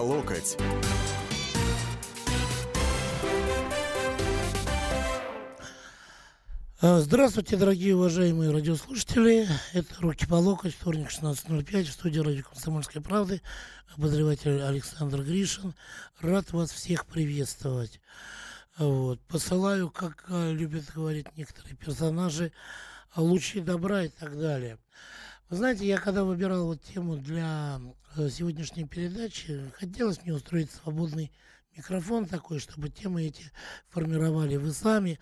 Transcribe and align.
локоть. 0.00 0.56
А, 6.82 7.00
здравствуйте, 7.00 7.56
дорогие 7.56 7.94
уважаемые 7.94 8.50
радиослушатели. 8.50 9.46
Это 9.74 9.94
«Руки 10.00 10.26
по 10.26 10.36
локоть», 10.36 10.74
вторник, 10.74 11.08
16.05, 11.10 11.84
в 11.84 11.92
студии 11.92 12.20
радио 12.20 12.42
«Комсомольской 12.42 13.02
правды». 13.02 13.42
Обозреватель 13.94 14.62
Александр 14.62 15.22
Гришин. 15.22 15.74
Рад 16.20 16.52
вас 16.52 16.70
всех 16.70 17.04
приветствовать. 17.04 18.00
Вот. 18.78 19.20
Посылаю, 19.28 19.90
как 19.90 20.24
а, 20.28 20.50
любят 20.50 20.84
говорить 20.94 21.26
некоторые 21.36 21.76
персонажи, 21.76 22.50
лучи 23.14 23.60
добра 23.60 24.04
и 24.04 24.08
так 24.08 24.38
далее. 24.38 24.78
Вы 25.50 25.56
знаете, 25.56 25.84
я 25.84 25.98
когда 25.98 26.22
выбирал 26.22 26.66
вот 26.66 26.80
тему 26.80 27.16
для 27.16 27.80
э, 28.16 28.28
сегодняшней 28.30 28.86
передачи, 28.86 29.68
хотелось 29.74 30.22
мне 30.22 30.32
устроить 30.32 30.70
свободный 30.70 31.32
микрофон 31.76 32.26
такой, 32.26 32.60
чтобы 32.60 32.88
темы 32.88 33.24
эти 33.24 33.50
формировали 33.88 34.54
вы 34.54 34.70
сами. 34.72 35.18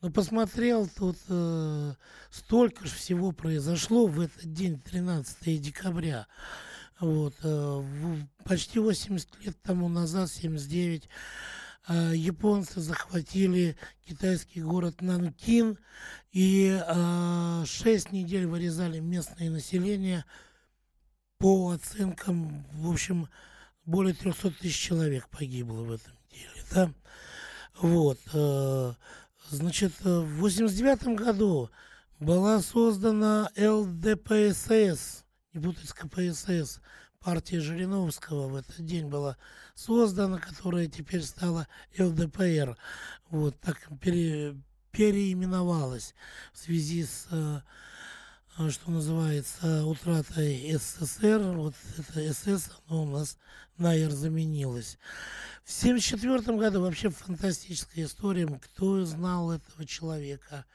Но 0.00 0.12
посмотрел, 0.12 0.86
тут 0.86 1.16
э, 1.28 1.94
столько 2.30 2.86
же 2.86 2.94
всего 2.94 3.32
произошло 3.32 4.06
в 4.06 4.20
этот 4.20 4.52
день, 4.52 4.78
13 4.78 5.60
декабря. 5.60 6.28
Вот, 7.00 7.34
э, 7.42 7.82
почти 8.44 8.78
80 8.78 9.44
лет 9.44 9.60
тому 9.60 9.88
назад, 9.88 10.30
79, 10.30 11.02
э, 11.02 11.08
японцы 11.92 12.80
захватили 12.80 13.76
китайский 14.06 14.62
город 14.62 15.00
Нанкин 15.00 15.78
и 16.32 16.80
э, 16.86 17.64
6 17.66 18.12
недель 18.12 18.46
вырезали 18.46 19.00
местное 19.00 19.50
население 19.50 20.24
по 21.38 21.70
оценкам, 21.70 22.66
в 22.72 22.90
общем, 22.90 23.28
более 23.84 24.14
300 24.14 24.50
тысяч 24.52 24.78
человек 24.78 25.28
погибло 25.28 25.82
в 25.82 25.92
этом 25.92 26.14
деле, 26.30 26.64
да. 26.72 26.92
Вот. 27.80 28.18
Э, 28.32 28.94
Значит, 29.50 29.92
в 30.02 30.38
89 30.38 31.16
году 31.16 31.70
была 32.18 32.60
создана 32.60 33.50
ЛДПСС, 33.56 35.24
не 35.52 35.60
путать 35.60 35.88
с 35.88 35.92
КПСС, 35.92 36.80
партия 37.24 37.60
Жириновского 37.60 38.48
в 38.48 38.56
этот 38.56 38.84
день 38.84 39.06
была 39.06 39.38
создана, 39.74 40.38
которая 40.38 40.86
теперь 40.88 41.22
стала 41.22 41.66
ЛДПР. 41.98 42.76
Вот 43.30 43.58
так 43.60 43.88
пере, 44.00 44.54
переименовалась 44.92 46.14
в 46.52 46.58
связи 46.58 47.04
с 47.04 47.26
э, 47.30 47.60
а, 48.56 48.70
что 48.70 48.90
называется, 48.90 49.84
утратой 49.86 50.76
СССР, 50.78 51.40
вот 51.56 51.74
это 51.98 52.32
СС, 52.32 52.70
оно 52.86 53.02
у 53.02 53.06
нас 53.06 53.38
на 53.78 53.96
Р 53.96 54.12
заменилось. 54.12 54.98
В 55.64 55.76
1974 55.82 56.58
году 56.58 56.82
вообще 56.82 57.08
фантастическая 57.08 58.04
история, 58.04 58.46
кто 58.46 59.04
знал 59.04 59.50
этого 59.50 59.86
человека, 59.86 60.66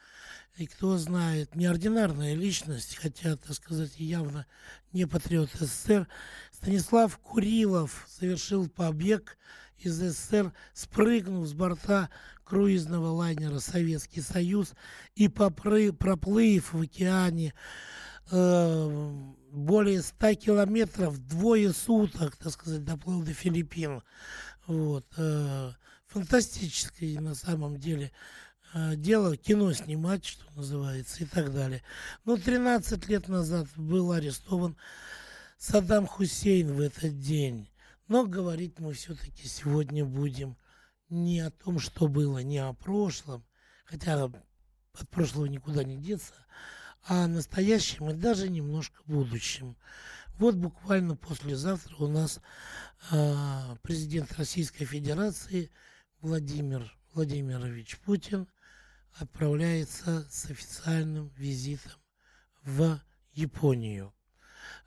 и 0.59 0.67
кто 0.67 0.97
знает, 0.97 1.55
неординарная 1.55 2.35
личность, 2.35 2.97
хотя, 2.97 3.38
так 3.38 3.53
сказать, 3.53 3.97
явно 3.97 4.45
не 4.91 5.05
патриот 5.07 5.49
СССР, 5.53 6.05
Станислав 6.51 7.17
Курилов 7.19 8.05
совершил 8.09 8.67
побег 8.67 9.38
из 9.77 9.95
СССР, 9.95 10.51
спрыгнув 10.73 11.47
с 11.47 11.53
борта 11.53 12.09
круизного 12.43 13.07
лайнера 13.07 13.59
«Советский 13.59 14.19
Союз» 14.19 14.73
и 15.16 15.29
попры, 15.29 15.93
проплыв 15.93 16.73
в 16.73 16.81
океане 16.81 17.53
э, 18.29 19.11
более 19.51 20.01
100 20.01 20.33
километров, 20.33 21.25
двое 21.25 21.71
суток, 21.71 22.35
так 22.35 22.51
сказать, 22.51 22.83
доплыл 22.83 23.23
до 23.23 23.33
Филиппин. 23.33 24.01
Вот. 24.67 25.05
Э, 25.16 25.71
фантастическое 26.07 27.17
на 27.22 27.34
самом 27.34 27.78
деле 27.78 28.11
дело, 28.74 29.35
кино 29.38 29.74
снимать, 29.74 30.25
что 30.25 30.46
называется, 30.56 31.24
и 31.24 31.25
так 31.25 31.53
далее. 31.53 31.81
Но 32.25 32.38
13 32.38 33.07
лет 33.07 33.28
назад 33.28 33.68
был 33.75 34.12
арестован 34.12 34.78
Саддам 35.57 36.07
Хусейн 36.07 36.74
в 36.74 36.79
этот 36.79 37.19
день. 37.19 37.69
Но 38.08 38.25
говорить 38.25 38.79
мы 38.79 38.94
все-таки 38.94 39.47
сегодня 39.47 40.06
будем 40.06 40.58
не 41.09 41.40
о 41.41 41.52
том, 41.52 41.79
что 41.79 42.08
было, 42.08 42.40
не 42.40 42.59
о 42.59 42.74
прошлом, 42.74 43.44
хотя 43.85 44.24
от 44.24 45.09
прошлого 45.09 45.46
никуда 45.46 45.84
не 45.84 45.97
деться, 45.97 46.34
а 47.03 47.25
о 47.25 47.28
настоящем 47.28 48.09
и 48.09 48.13
даже 48.13 48.50
немножко 48.50 49.02
будущем. 49.06 49.75
Вот 50.38 50.56
буквально 50.56 51.16
послезавтра 51.16 51.96
у 51.97 52.08
нас 52.08 52.40
э, 53.12 53.75
президент 53.81 54.31
Российской 54.38 54.85
Федерации 54.85 55.69
Владимир 56.22 56.96
Владимирович 57.13 57.97
Путин 57.97 58.47
отправляется 59.18 60.28
с 60.30 60.46
официальным 60.50 61.31
визитом 61.36 62.00
в 62.64 63.00
Японию. 63.34 64.14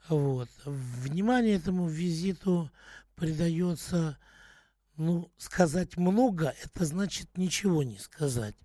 Вот. 0.09 0.49
Внимание 0.65 1.55
этому 1.55 1.87
визиту 1.87 2.71
придается 3.15 4.17
ну, 4.95 5.31
сказать 5.37 5.97
много, 5.97 6.53
это 6.63 6.85
значит 6.85 7.37
ничего 7.37 7.83
не 7.83 7.97
сказать. 7.97 8.55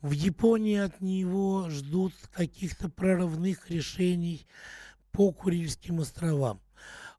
В 0.00 0.12
Японии 0.12 0.78
от 0.78 1.00
него 1.00 1.68
ждут 1.70 2.14
каких-то 2.32 2.88
прорывных 2.88 3.68
решений 3.70 4.46
по 5.10 5.32
Курильским 5.32 6.00
островам. 6.00 6.60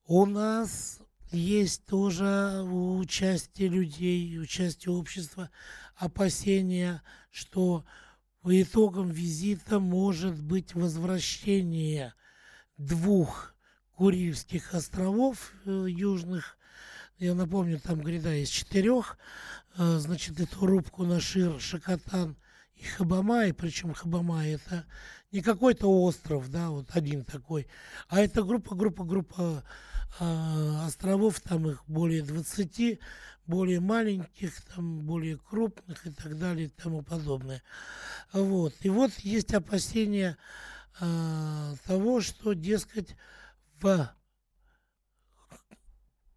У 0.06 0.25
нас 0.25 1.00
есть 1.33 1.85
тоже 1.85 2.63
у 2.63 3.03
части 3.05 3.63
людей, 3.63 4.38
у 4.39 4.45
части 4.45 4.88
общества 4.88 5.49
опасения, 5.95 7.01
что 7.31 7.85
по 8.41 8.61
итогам 8.61 9.09
визита 9.09 9.79
может 9.79 10.41
быть 10.41 10.75
возвращение 10.75 12.13
двух 12.77 13.53
Курильских 13.95 14.73
островов 14.73 15.53
э, 15.66 15.85
южных 15.88 16.57
я 17.19 17.35
напомню, 17.35 17.79
там 17.79 18.01
гряда 18.01 18.35
из 18.35 18.50
четырех. 18.50 19.17
Э, 19.77 19.97
значит, 19.97 20.41
эту 20.41 20.65
рубку 20.65 21.05
Нашир, 21.05 21.57
Шакатан 21.59 22.35
и 22.75 22.83
Хабамай, 22.83 23.53
причем 23.53 23.94
Хабамай 23.94 24.53
это 24.53 24.85
не 25.31 25.41
какой-то 25.41 25.88
остров, 25.88 26.50
да, 26.50 26.69
вот 26.69 26.88
один 26.91 27.23
такой, 27.23 27.67
а 28.09 28.19
это 28.19 28.44
группа, 28.44 28.75
группа, 28.75 29.05
группа 29.05 29.63
островов, 30.19 31.40
там 31.41 31.69
их 31.69 31.84
более 31.88 32.24
20, 32.24 33.00
более 33.46 33.79
маленьких, 33.79 34.62
там 34.74 35.01
более 35.01 35.38
крупных 35.38 36.06
и 36.06 36.12
так 36.12 36.38
далее 36.38 36.68
и 36.68 36.69
тому 36.69 37.01
подобное. 37.01 37.62
Вот. 38.31 38.74
И 38.81 38.90
вот 38.90 39.12
есть 39.19 39.53
опасения 39.53 40.38
э, 41.00 41.75
того, 41.85 42.22
что, 42.22 42.53
дескать, 42.53 43.16
в 43.81 44.13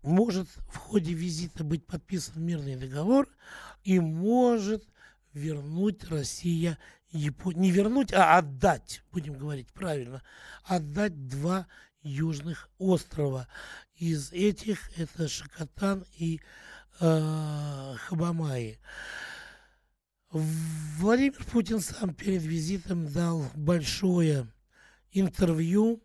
может 0.06 0.48
в 0.69 0.76
ходе 0.76 1.12
визита 1.12 1.64
быть 1.64 1.84
подписан 1.84 2.43
мирный 2.43 2.76
договор 2.76 3.28
и 3.82 3.98
может 3.98 4.84
вернуть 5.32 6.04
Россия 6.04 6.78
Японию. 7.10 7.60
Не 7.60 7.70
вернуть, 7.70 8.12
а 8.12 8.38
отдать, 8.38 9.03
будем 9.12 9.34
говорить 9.34 9.72
правильно, 9.72 10.22
отдать 10.64 11.28
два 11.28 11.66
южных 12.06 12.71
острова. 12.78 13.49
Из 13.97 14.33
этих 14.33 14.97
это 14.99 15.28
Шакатан 15.28 16.05
и 16.17 16.41
э, 17.00 17.94
Хабамаи. 17.99 18.78
Владимир 20.31 21.44
Путин 21.44 21.81
сам 21.81 22.15
перед 22.15 22.43
визитом 22.43 23.11
дал 23.11 23.50
большое 23.55 24.47
интервью 25.12 26.03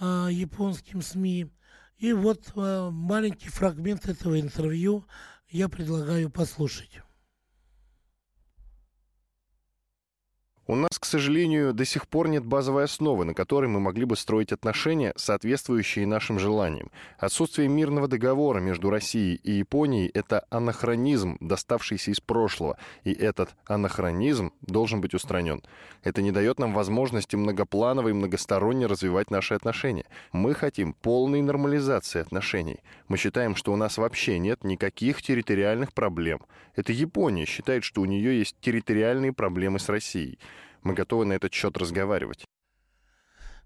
э, 0.00 0.28
японским 0.30 1.02
СМИ 1.02 1.50
и 1.98 2.12
вот 2.14 2.52
э, 2.56 2.88
маленький 2.90 3.50
фрагмент 3.50 4.08
этого 4.08 4.40
интервью 4.40 5.06
я 5.50 5.68
предлагаю 5.68 6.30
послушать. 6.30 7.02
У 10.70 10.76
нас, 10.76 11.00
к 11.00 11.04
сожалению, 11.04 11.74
до 11.74 11.84
сих 11.84 12.06
пор 12.06 12.28
нет 12.28 12.44
базовой 12.44 12.84
основы, 12.84 13.24
на 13.24 13.34
которой 13.34 13.66
мы 13.66 13.80
могли 13.80 14.04
бы 14.04 14.14
строить 14.16 14.52
отношения, 14.52 15.12
соответствующие 15.16 16.06
нашим 16.06 16.38
желаниям. 16.38 16.92
Отсутствие 17.18 17.66
мирного 17.66 18.06
договора 18.06 18.60
между 18.60 18.88
Россией 18.88 19.40
и 19.42 19.50
Японией– 19.50 20.12
это 20.14 20.44
анахронизм, 20.48 21.38
доставшийся 21.40 22.12
из 22.12 22.20
прошлого, 22.20 22.78
и 23.02 23.12
этот 23.12 23.50
анахронизм 23.66 24.52
должен 24.62 25.00
быть 25.00 25.12
устранен. 25.12 25.60
Это 26.04 26.22
не 26.22 26.30
дает 26.30 26.60
нам 26.60 26.72
возможности 26.72 27.34
многопланово 27.34 28.10
и 28.10 28.12
многосторонне 28.12 28.86
развивать 28.86 29.32
наши 29.32 29.54
отношения. 29.54 30.04
Мы 30.30 30.54
хотим 30.54 30.92
полной 30.92 31.42
нормализации 31.42 32.20
отношений. 32.20 32.78
Мы 33.08 33.16
считаем, 33.16 33.56
что 33.56 33.72
у 33.72 33.76
нас 33.76 33.98
вообще 33.98 34.38
нет 34.38 34.62
никаких 34.62 35.20
территориальных 35.20 35.92
проблем. 35.92 36.42
Это 36.76 36.92
Япония 36.92 37.44
считает, 37.44 37.82
что 37.82 38.02
у 38.02 38.04
нее 38.04 38.38
есть 38.38 38.54
территориальные 38.60 39.32
проблемы 39.32 39.80
с 39.80 39.88
Россией 39.88 40.38
мы 40.82 40.94
готовы 40.94 41.24
на 41.24 41.34
этот 41.34 41.52
счет 41.52 41.76
разговаривать. 41.76 42.44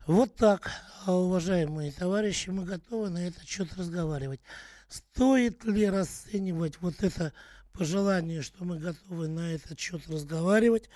Вот 0.06 0.34
так, 0.36 0.70
уважаемые 1.06 1.90
товарищи, 1.90 2.50
мы 2.50 2.64
готовы 2.64 3.08
на 3.08 3.26
этот 3.26 3.48
счет 3.48 3.72
разговаривать. 3.74 4.40
стоит 4.88 5.64
ли 5.64 5.88
расценивать 5.88 6.80
вот 6.80 7.02
это 7.02 7.32
пожелание, 7.72 8.42
что 8.42 8.64
мы 8.64 8.78
готовы 8.78 9.28
на 9.28 9.52
этот 9.52 9.80
счет 9.80 10.06
разговаривать, 10.08 10.88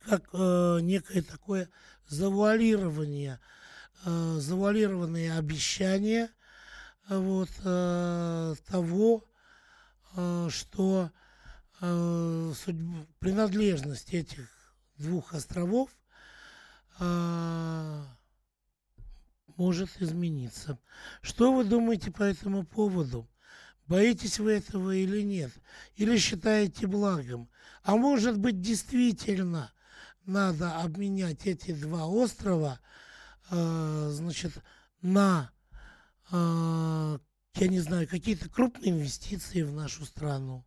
как 0.00 0.22
э, 0.32 0.78
некое 0.80 1.22
такое 1.22 1.68
завуалирование, 2.08 3.38
э, 4.04 4.36
завуалированные 4.38 5.36
обещания 5.36 6.30
вот, 7.08 7.50
э, 7.64 8.54
того, 8.66 9.24
э, 10.16 10.48
что 10.50 11.10
э, 11.80 12.52
судьбу, 12.64 13.06
принадлежность 13.18 14.12
этих 14.14 14.55
двух 14.98 15.34
островов 15.34 15.90
э, 16.98 18.04
может 19.56 19.90
измениться. 20.00 20.78
Что 21.22 21.52
вы 21.52 21.64
думаете 21.64 22.10
по 22.10 22.22
этому 22.22 22.64
поводу? 22.64 23.28
Боитесь 23.86 24.38
вы 24.38 24.52
этого 24.52 24.94
или 24.94 25.22
нет? 25.22 25.52
Или 25.94 26.18
считаете 26.18 26.86
благом? 26.86 27.48
А 27.82 27.96
может 27.96 28.38
быть, 28.38 28.60
действительно 28.60 29.72
надо 30.24 30.80
обменять 30.80 31.46
эти 31.46 31.72
два 31.72 32.06
острова, 32.06 32.80
э, 33.50 34.08
значит, 34.12 34.52
на, 35.02 35.52
э, 36.32 37.18
я 37.54 37.68
не 37.68 37.78
знаю, 37.78 38.08
какие-то 38.08 38.48
крупные 38.48 38.90
инвестиции 38.90 39.62
в 39.62 39.72
нашу 39.72 40.04
страну, 40.04 40.65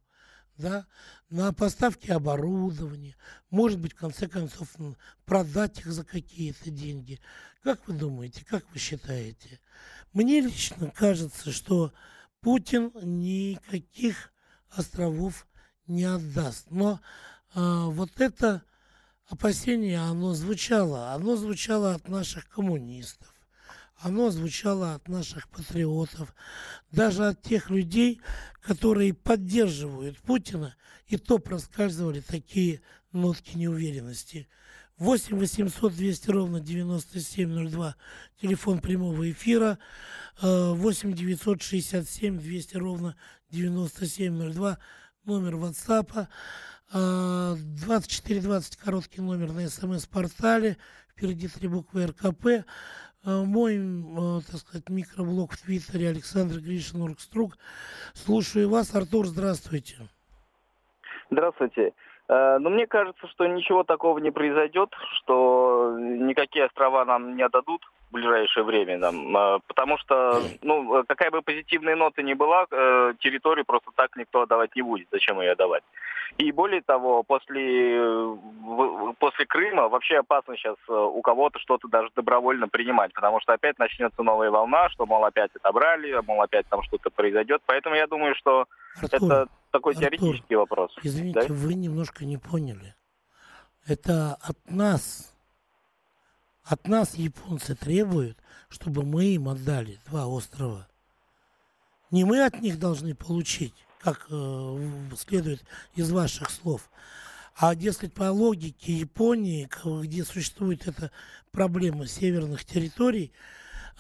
да, 0.60 0.86
на 1.30 1.54
поставки 1.54 2.12
оборудования, 2.12 3.16
может 3.50 3.80
быть, 3.80 3.94
в 3.94 3.96
конце 3.96 4.28
концов, 4.28 4.68
продать 5.26 5.80
их 5.80 5.88
за 5.88 6.04
какие-то 6.04 6.70
деньги. 6.70 7.20
Как 7.64 7.88
вы 7.88 7.94
думаете, 7.94 8.46
как 8.46 8.66
вы 8.74 8.80
считаете? 8.80 9.60
Мне 10.12 10.42
лично 10.42 10.92
кажется, 10.92 11.52
что 11.52 11.94
Путин 12.42 12.92
никаких 13.02 14.34
островов 14.70 15.48
не 15.88 16.04
отдаст. 16.04 16.70
Но 16.70 17.00
а, 17.54 17.86
вот 17.86 18.20
это 18.20 18.64
опасение, 19.28 20.00
оно 20.00 20.34
звучало. 20.34 21.14
Оно 21.14 21.38
звучало 21.38 21.96
от 21.96 22.10
наших 22.10 22.50
коммунистов. 22.50 23.34
Оно 24.02 24.32
звучало 24.32 24.96
от 24.96 25.08
наших 25.10 25.50
патриотов. 25.50 26.34
Даже 26.92 27.28
от 27.28 27.42
тех 27.42 27.70
людей, 27.70 28.22
которые 28.62 29.14
поддерживают 29.14 30.18
Путина, 30.20 30.76
и 31.08 31.18
то 31.18 31.38
проскальзывали 31.40 32.22
такие 32.22 32.82
нотки 33.12 33.58
неуверенности. 33.58 34.48
8 35.00 35.38
800 35.38 35.94
200 35.96 36.30
ровно 36.30 36.60
9702, 36.60 37.96
телефон 38.42 38.80
прямого 38.80 39.32
эфира, 39.32 39.80
8 40.42 41.14
967 41.14 42.38
200 42.38 42.78
ровно 42.78 43.16
9702, 43.50 44.78
номер 45.24 45.56
WhatsApp, 45.56 46.28
2420 46.92 48.76
короткий 48.76 49.22
номер 49.22 49.54
на 49.54 49.70
смс-портале, 49.70 50.78
впереди 51.10 51.48
три 51.48 51.70
буквы 51.70 52.08
РКП, 52.08 52.66
мой, 53.26 53.78
э, 53.78 54.42
так 54.50 54.60
сказать, 54.62 54.90
микроблог 54.90 55.52
в 55.52 55.62
Твиттере 55.62 56.10
Александр 56.10 56.60
Гришин 56.60 57.02
Оргструк. 57.02 57.54
Слушаю 58.14 58.70
вас. 58.70 58.96
Артур, 58.96 59.26
здравствуйте. 59.26 59.96
Здравствуйте. 61.30 61.94
Э, 62.28 62.58
но 62.60 62.70
мне 62.70 62.88
кажется, 62.88 63.28
что 63.28 63.48
ничего 63.48 63.84
такого 63.84 64.20
не 64.20 64.32
произойдет, 64.32 64.90
что 65.18 65.98
никакие 66.00 66.66
острова 66.66 67.06
нам 67.06 67.36
не 67.36 67.44
отдадут 67.44 67.82
в 68.10 68.14
ближайшее 68.14 68.64
время, 68.64 69.00
там, 69.00 69.38
э, 69.38 69.60
потому 69.68 69.98
что, 69.98 70.42
ну, 70.62 71.04
какая 71.08 71.32
бы 71.32 71.42
позитивная 71.42 71.96
нота 71.96 72.24
ни 72.24 72.34
была, 72.34 72.66
э, 72.70 73.14
территорию 73.20 73.66
просто 73.66 73.92
так 73.96 74.16
никто 74.16 74.42
отдавать 74.42 74.76
не 74.76 74.82
будет. 74.82 75.08
Зачем 75.12 75.40
ее 75.42 75.52
отдавать? 75.52 75.84
И 76.38 76.52
более 76.52 76.82
того, 76.82 77.24
после, 77.24 78.00
после 79.20 79.46
Крыма 79.46 79.90
вообще 79.90 80.20
опасно 80.20 80.56
сейчас 80.56 80.78
у 80.88 81.22
кого-то 81.22 81.60
что-то 81.60 81.88
даже 81.88 82.10
добровольно 82.16 82.68
принимать, 82.68 83.14
потому 83.14 83.42
что 83.42 83.54
опять 83.54 83.80
начнется 83.80 84.22
новая 84.22 84.52
волна, 84.52 84.90
что, 84.90 85.06
мол, 85.06 85.26
опять 85.26 85.52
отобрали, 85.56 86.22
мол, 86.26 86.42
опять 86.42 86.68
там 86.68 86.84
что-то 86.84 87.10
произойдет. 87.10 87.62
Поэтому 87.66 87.96
я 87.96 88.08
думаю, 88.08 88.36
что 88.36 88.66
Артур, 89.02 89.32
это 89.32 89.48
такой 89.72 89.94
Артур, 89.94 90.10
теоретический 90.10 90.56
вопрос. 90.56 90.96
Извините, 91.04 91.48
да? 91.48 91.54
вы 91.54 91.74
немножко 91.74 92.26
не 92.26 92.38
поняли. 92.38 92.96
Это 93.88 94.38
от 94.42 94.58
нас, 94.70 95.36
от 96.64 96.88
нас 96.88 97.16
японцы 97.16 97.76
требуют, 97.76 98.38
чтобы 98.70 99.04
мы 99.04 99.26
им 99.26 99.50
отдали 99.50 100.00
два 100.08 100.28
острова. 100.28 100.88
Не 102.12 102.24
мы 102.24 102.44
от 102.44 102.60
них 102.62 102.80
должны 102.80 103.16
получить, 103.16 103.74
как 104.00 104.28
э, 104.30 105.10
следует 105.18 105.64
из 105.96 106.12
ваших 106.12 106.50
слов, 106.50 106.90
а, 107.56 107.76
дескать, 107.76 108.14
по 108.14 108.32
логике 108.32 108.94
Японии, 108.94 109.70
где 110.04 110.24
существует 110.24 110.88
эта 110.88 111.12
проблема 111.52 112.08
северных 112.08 112.64
территорий, 112.64 113.34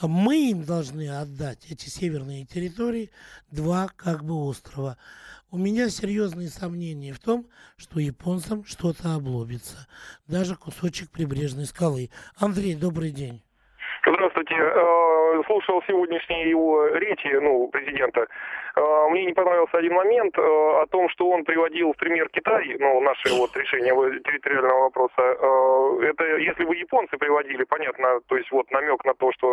мы 0.07 0.51
им 0.51 0.63
должны 0.63 1.09
отдать 1.09 1.65
эти 1.69 1.89
северные 1.89 2.45
территории, 2.45 3.11
два 3.51 3.89
как 3.95 4.23
бы 4.23 4.33
острова. 4.35 4.97
У 5.51 5.57
меня 5.57 5.89
серьезные 5.89 6.49
сомнения 6.49 7.11
в 7.11 7.19
том, 7.19 7.47
что 7.75 7.99
японцам 7.99 8.63
что-то 8.65 9.15
облобится. 9.15 9.87
Даже 10.27 10.55
кусочек 10.55 11.11
прибрежной 11.11 11.65
скалы. 11.65 12.09
Андрей, 12.37 12.75
добрый 12.75 13.11
день. 13.11 13.41
Здравствуйте. 14.05 14.55
Э, 15.29 15.41
слушал 15.45 15.81
сегодняшние 15.87 16.49
его 16.49 16.87
речи, 16.87 17.27
ну, 17.41 17.67
президента. 17.67 18.27
Э, 18.75 19.07
мне 19.09 19.25
не 19.25 19.33
понравился 19.33 19.77
один 19.77 19.93
момент 19.93 20.37
э, 20.37 20.41
о 20.41 20.85
том, 20.87 21.09
что 21.09 21.29
он 21.29 21.43
приводил 21.43 21.93
в 21.93 21.97
пример 21.97 22.29
Китай, 22.29 22.75
ну, 22.79 23.01
наше 23.01 23.33
вот 23.35 23.55
решение 23.57 23.93
территориального 24.21 24.81
вопроса. 24.81 25.21
Это 26.01 26.37
если 26.37 26.63
бы 26.65 26.75
японцы 26.75 27.17
приводили, 27.17 27.63
понятно, 27.63 28.19
то 28.27 28.37
есть 28.37 28.51
вот 28.51 28.69
намек 28.71 29.03
на 29.05 29.13
то, 29.13 29.31
что 29.33 29.47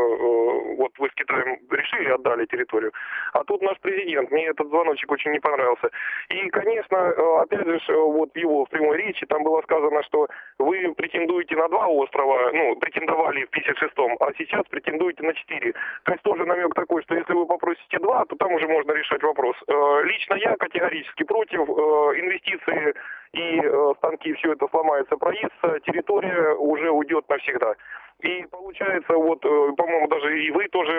вот 0.76 0.92
вы 0.98 1.08
с 1.08 1.14
Китаем 1.14 1.58
решили, 1.70 2.10
отдали 2.10 2.46
территорию. 2.46 2.92
А 3.32 3.44
тут 3.44 3.62
наш 3.62 3.78
президент, 3.80 4.30
мне 4.30 4.46
этот 4.46 4.68
звоночек 4.68 5.10
очень 5.10 5.32
не 5.32 5.40
понравился. 5.40 5.90
И, 6.28 6.48
конечно, 6.50 7.08
опять 7.40 7.66
же, 7.66 7.80
вот 7.96 8.36
его 8.36 8.64
в 8.64 8.68
прямой 8.68 8.98
речи 8.98 9.26
там 9.26 9.42
было 9.42 9.60
сказано, 9.62 10.02
что 10.04 10.28
вы 10.58 10.94
претендуете 10.94 11.56
на 11.56 11.68
два 11.68 11.86
острова, 11.86 12.50
ну, 12.52 12.76
претендовали 12.76 13.44
в 13.44 13.50
56-м, 13.50 14.16
а 14.20 14.32
сейчас 14.38 14.64
претендуете 14.70 15.22
на 15.22 15.34
4. 15.66 15.72
То 16.04 16.12
есть 16.12 16.22
тоже 16.22 16.44
намек 16.44 16.74
такой, 16.74 17.02
что 17.02 17.14
если 17.14 17.32
вы 17.32 17.46
попросите 17.46 17.98
2, 17.98 18.24
то 18.26 18.36
там 18.36 18.52
уже 18.52 18.68
можно 18.68 18.92
решать 18.92 19.22
вопрос. 19.22 19.56
Э, 19.66 20.02
лично 20.04 20.34
я 20.34 20.56
категорически 20.56 21.24
против 21.24 21.60
э, 21.60 21.72
инвестиции 22.20 22.94
и 23.32 23.60
э, 23.62 23.92
станки, 23.98 24.32
все 24.34 24.52
это 24.52 24.66
сломается, 24.68 25.16
проедется, 25.16 25.80
территория 25.84 26.54
уже 26.54 26.90
уйдет 26.90 27.28
навсегда. 27.28 27.74
И 28.20 28.46
получается, 28.50 29.12
вот, 29.12 29.42
по-моему, 29.42 30.08
даже 30.08 30.42
и 30.42 30.50
вы 30.50 30.66
тоже 30.68 30.90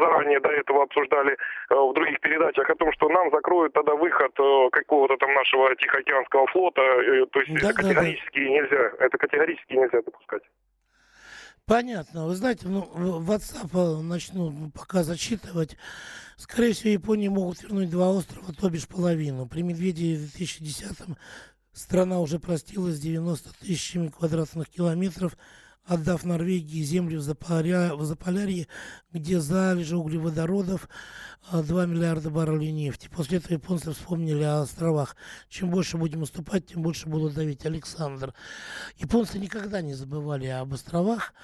заранее 0.00 0.38
до 0.38 0.50
этого 0.50 0.82
обсуждали 0.82 1.34
в 1.70 1.94
других 1.94 2.20
передачах 2.20 2.68
о 2.68 2.74
том, 2.74 2.92
что 2.92 3.08
нам 3.08 3.30
закроют 3.30 3.72
тогда 3.72 3.94
выход 3.94 4.32
какого-то 4.70 5.16
там 5.16 5.32
нашего 5.32 5.74
Тихоокеанского 5.76 6.46
флота. 6.48 6.82
То 7.32 7.40
есть 7.40 7.54
да, 7.58 7.70
это 7.70 7.74
категорически 7.74 8.38
да, 8.38 8.44
да. 8.44 8.50
нельзя, 8.50 8.92
это 8.98 9.16
категорически 9.16 9.72
нельзя 9.72 10.02
допускать. 10.02 10.42
Понятно. 11.72 12.26
Вы 12.26 12.36
знаете, 12.36 12.68
ну, 12.68 12.82
WhatsApp 12.94 14.02
начну 14.02 14.70
пока 14.72 15.04
зачитывать. 15.04 15.78
Скорее 16.36 16.74
всего, 16.74 16.90
Японии 16.90 17.28
могут 17.28 17.62
вернуть 17.62 17.88
два 17.88 18.10
острова, 18.10 18.52
то 18.52 18.68
бишь 18.68 18.86
половину. 18.86 19.46
При 19.46 19.62
Медведе 19.62 20.16
в 20.16 20.38
2010-м 20.38 21.16
страна 21.72 22.20
уже 22.20 22.38
простилась 22.38 22.98
90 22.98 23.54
тысячами 23.58 24.08
квадратных 24.08 24.68
километров 24.68 25.38
отдав 25.84 26.24
Норвегии 26.24 26.82
землю 26.82 27.18
в, 27.18 27.22
Заполя... 27.22 27.94
в 27.94 28.04
Заполярье, 28.04 28.68
где 29.12 29.40
залежи 29.40 29.96
углеводородов 29.96 30.88
2 31.50 31.82
а, 31.82 31.86
миллиарда 31.86 32.30
баррелей 32.30 32.70
нефти. 32.70 33.08
После 33.12 33.38
этого 33.38 33.54
японцы 33.54 33.92
вспомнили 33.92 34.42
о 34.42 34.60
островах. 34.60 35.16
Чем 35.48 35.70
больше 35.70 35.96
будем 35.96 36.22
уступать, 36.22 36.66
тем 36.66 36.82
больше 36.82 37.08
будут 37.08 37.34
давить 37.34 37.66
Александр. 37.66 38.32
Японцы 38.98 39.38
никогда 39.38 39.82
не 39.82 39.94
забывали 39.94 40.46
об 40.46 40.72
островах, 40.72 41.34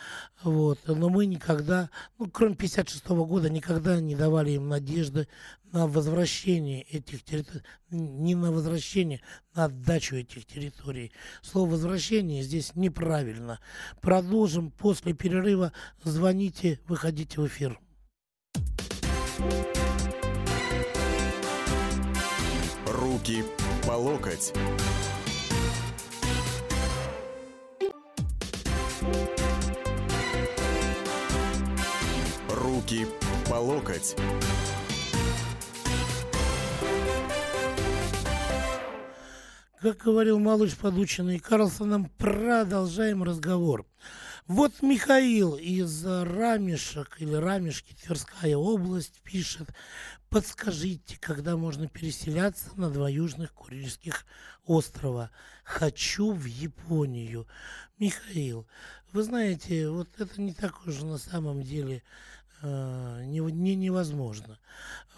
вот, 0.43 0.79
но 0.87 1.09
мы 1.09 1.27
никогда, 1.27 1.91
ну, 2.19 2.31
кроме 2.31 2.55
56 2.55 3.09
года, 3.09 3.51
никогда 3.51 4.01
не 4.01 4.15
давали 4.15 4.53
им 4.53 4.69
надежды 4.69 5.27
на 5.73 5.87
возвращение 5.87 6.83
этих 6.83 7.23
территорий, 7.25 7.63
не 7.91 8.35
на 8.35 8.53
возвращение, 8.53 9.21
на 9.55 9.67
отдачу 9.67 10.17
этих 10.17 10.47
территорий. 10.47 11.13
Слово 11.43 11.73
«возвращение» 11.73 12.43
здесь 12.43 12.75
неправильно. 12.75 13.61
Продолжим 14.29 14.71
после 14.71 15.15
перерыва. 15.15 15.73
Звоните, 16.05 16.79
выходите 16.87 17.41
в 17.41 17.47
эфир. 17.47 17.81
Руки 22.87 23.43
по 23.87 23.93
локоть. 23.93 24.53
Руки 32.51 33.07
по 33.49 33.55
локоть. 33.55 34.15
Как 39.81 39.99
говорил 39.99 40.41
малыш, 40.41 40.77
подученный 40.77 41.39
Карлсоном, 41.39 42.11
продолжаем 42.19 43.23
разговор. 43.23 43.87
Вот 44.49 44.83
Михаил 44.83 45.55
из 45.55 46.05
Рамешек 46.05 47.17
или 47.21 47.35
Рамешки, 47.35 47.95
Тверская 47.95 48.57
область, 48.57 49.21
пишет, 49.23 49.69
подскажите, 50.31 51.17
когда 51.21 51.57
можно 51.57 51.87
переселяться 51.87 52.71
на 52.75 52.91
два 52.91 53.09
южных 53.09 53.53
Курильских 53.53 54.27
острова. 54.67 55.31
Хочу 55.63 56.33
в 56.33 56.45
Японию. 56.45 57.47
Михаил, 58.01 58.67
вы 59.13 59.23
знаете, 59.23 59.91
вот 59.91 60.09
это 60.19 60.41
не 60.41 60.55
так 60.55 60.89
уж 60.89 61.03
на 61.03 61.19
самом 61.19 61.63
деле 61.63 62.03
э, 62.63 63.23
не, 63.27 63.39
не, 63.39 63.77
невозможно. 63.77 64.59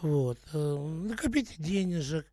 Вот. 0.02 0.38
Э, 0.52 0.76
накопите 0.76 1.54
денежек, 1.56 2.26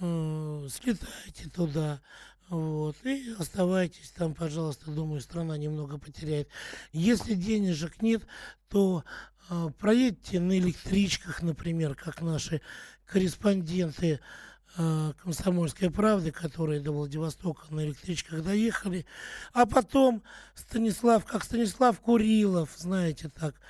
э, 0.00 0.68
слетайте 0.70 1.48
туда, 1.48 2.00
вот, 2.48 2.96
и 3.04 3.34
оставайтесь 3.38 4.10
там, 4.10 4.34
пожалуйста, 4.34 4.90
думаю, 4.90 5.20
страна 5.20 5.56
немного 5.56 5.98
потеряет. 5.98 6.48
Если 6.92 7.34
денежек 7.34 8.00
нет, 8.02 8.22
то 8.68 9.04
э, 9.50 9.68
проедьте 9.78 10.38
на 10.38 10.56
электричках, 10.56 11.42
например, 11.42 11.96
как 11.96 12.22
наши 12.22 12.60
корреспонденты 13.04 14.20
э, 14.76 15.12
«Комсомольской 15.20 15.90
правды», 15.90 16.30
которые 16.30 16.80
до 16.80 16.92
Владивостока 16.92 17.66
на 17.74 17.84
электричках 17.84 18.44
доехали, 18.44 19.06
а 19.52 19.66
потом 19.66 20.22
Станислав, 20.54 21.24
как 21.24 21.42
Станислав 21.42 21.98
Курилов, 22.00 22.70
знаете 22.76 23.28
так, 23.28 23.60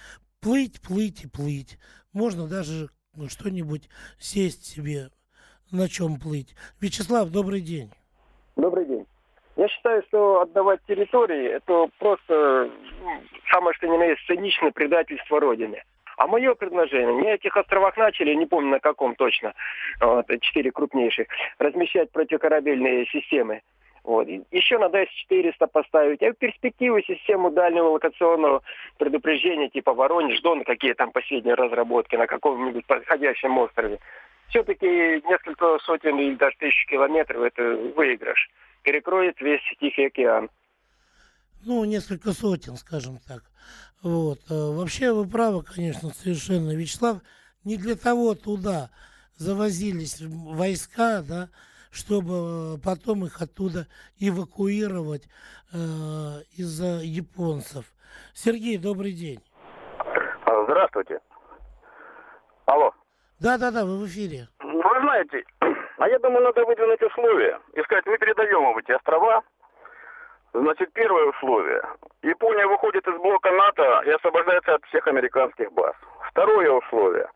плыть, 0.40 0.82
плыть 0.82 1.24
и 1.24 1.26
плыть. 1.26 1.78
Можно 2.12 2.46
даже 2.46 2.90
ну, 3.14 3.30
что-нибудь 3.30 3.88
сесть 4.18 4.66
себе, 4.66 5.10
на 5.72 5.88
чем 5.88 6.18
плыть. 6.18 6.54
Вячеслав, 6.80 7.30
добрый 7.30 7.60
день. 7.60 7.90
Добрый 8.56 8.84
день. 8.86 9.06
Я 9.56 9.68
считаю, 9.68 10.02
что 10.08 10.42
отдавать 10.42 10.80
территории– 10.86 11.46
это 11.56 11.88
просто 11.98 12.70
ну, 13.02 13.10
самое 13.50 13.74
что 13.74 13.88
ни 13.88 13.96
на 13.96 14.04
есть 14.04 14.26
циничное 14.26 14.70
предательство 14.70 15.40
Родины. 15.40 15.82
А 16.18 16.26
мое 16.26 16.54
предложение, 16.54 17.14
не 17.14 17.34
этих 17.34 17.56
островах 17.56 17.96
начали, 17.96 18.34
не 18.34 18.46
помню 18.46 18.70
на 18.70 18.80
каком 18.80 19.14
точно, 19.14 19.54
вот, 20.00 20.26
четыре 20.40 20.72
крупнейших, 20.72 21.26
размещать 21.58 22.10
противокорабельные 22.10 23.06
системы. 23.06 23.62
Вот. 24.02 24.28
Еще 24.28 24.78
на 24.78 24.88
С-400 24.88 25.66
поставить, 25.66 26.22
а 26.22 26.32
в 26.32 26.36
перспективу 26.36 27.00
систему 27.02 27.50
дальнего 27.50 27.88
локационного 27.88 28.62
предупреждения 28.98 29.68
типа 29.68 29.94
Воронеж, 29.94 30.40
Дон, 30.42 30.64
какие 30.64 30.92
там 30.92 31.10
последние 31.10 31.54
разработки 31.54 32.14
на 32.14 32.26
каком-нибудь 32.26 32.86
подходящем 32.86 33.58
острове 33.58 33.98
все-таки 34.48 34.86
несколько 34.86 35.78
сотен 35.80 36.18
или 36.18 36.34
даже 36.34 36.56
тысяч 36.58 36.86
километров 36.86 37.42
это 37.42 37.62
выигрыш. 37.96 38.50
Перекроет 38.82 39.40
весь 39.40 39.60
Тихий 39.80 40.06
океан. 40.06 40.48
Ну, 41.64 41.84
несколько 41.84 42.32
сотен, 42.32 42.76
скажем 42.76 43.18
так. 43.26 43.42
Вот. 44.02 44.38
Э, 44.50 44.54
вообще 44.54 45.12
вы 45.12 45.28
правы, 45.28 45.64
конечно, 45.64 46.10
совершенно, 46.10 46.76
Вячеслав. 46.76 47.18
Не 47.64 47.76
для 47.76 47.96
того 47.96 48.34
туда 48.34 48.90
завозились 49.36 50.20
войска, 50.20 51.22
да, 51.22 51.48
чтобы 51.90 52.78
потом 52.84 53.24
их 53.24 53.40
оттуда 53.40 53.88
эвакуировать 54.20 55.28
э, 55.72 55.76
из-за 56.56 57.00
японцев. 57.02 57.86
Сергей, 58.32 58.78
добрый 58.78 59.12
день. 59.12 59.40
Здравствуйте. 60.46 61.20
Алло. 62.66 62.92
Да-да-да, 63.40 63.84
вы 63.84 63.98
в 63.98 64.06
эфире. 64.06 64.48
Вы 64.60 65.00
знаете, 65.00 65.44
а 65.98 66.08
я 66.08 66.18
думаю, 66.18 66.44
надо 66.44 66.64
выдвинуть 66.64 67.02
условия 67.02 67.60
и 67.74 67.82
сказать, 67.82 68.06
мы 68.06 68.16
передаем 68.18 68.64
вам 68.64 68.78
эти 68.78 68.92
острова. 68.92 69.42
Значит, 70.54 70.90
первое 70.94 71.26
условие. 71.26 71.82
Япония 72.22 72.66
выходит 72.66 73.06
из 73.06 73.16
блока 73.18 73.50
НАТО 73.50 74.02
и 74.06 74.10
освобождается 74.10 74.74
от 74.74 74.84
всех 74.86 75.06
американских 75.06 75.70
баз. 75.72 75.94
Второе 76.30 76.70
условие. 76.70 77.28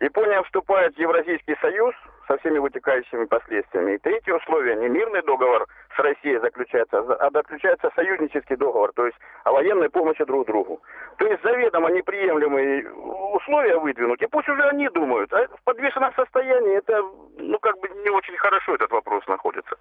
Япония 0.00 0.42
вступает 0.42 0.94
в 0.96 0.98
Евразийский 0.98 1.56
союз 1.60 1.94
со 2.26 2.36
всеми 2.38 2.58
вытекающими 2.58 3.24
последствиями. 3.24 3.94
И 3.94 3.98
третье 3.98 4.34
условие, 4.34 4.76
не 4.76 4.88
мирный 4.88 5.22
договор 5.22 5.66
с 5.94 5.98
Россией 5.98 6.38
заключается, 6.40 6.98
а 6.98 7.30
заключается 7.30 7.90
союзнический 7.94 8.56
договор, 8.56 8.92
то 8.94 9.06
есть 9.06 9.16
о 9.44 9.52
военной 9.52 9.90
помощи 9.90 10.24
друг 10.24 10.46
другу. 10.46 10.80
То 11.18 11.26
есть 11.26 11.42
заведомо 11.42 11.90
неприемлемые 11.90 12.90
условия 12.92 13.78
выдвинуть, 13.78 14.22
и 14.22 14.26
пусть 14.26 14.48
уже 14.48 14.62
они 14.64 14.88
думают. 14.88 15.32
А 15.32 15.46
в 15.46 15.62
подвешенном 15.64 16.12
состоянии 16.14 16.78
это, 16.78 17.02
ну, 17.38 17.58
как 17.58 17.78
бы 17.80 17.88
не 17.88 18.10
очень 18.10 18.36
хорошо 18.38 18.74
этот 18.74 18.90
вопрос 18.90 19.26
находится. 19.26 19.76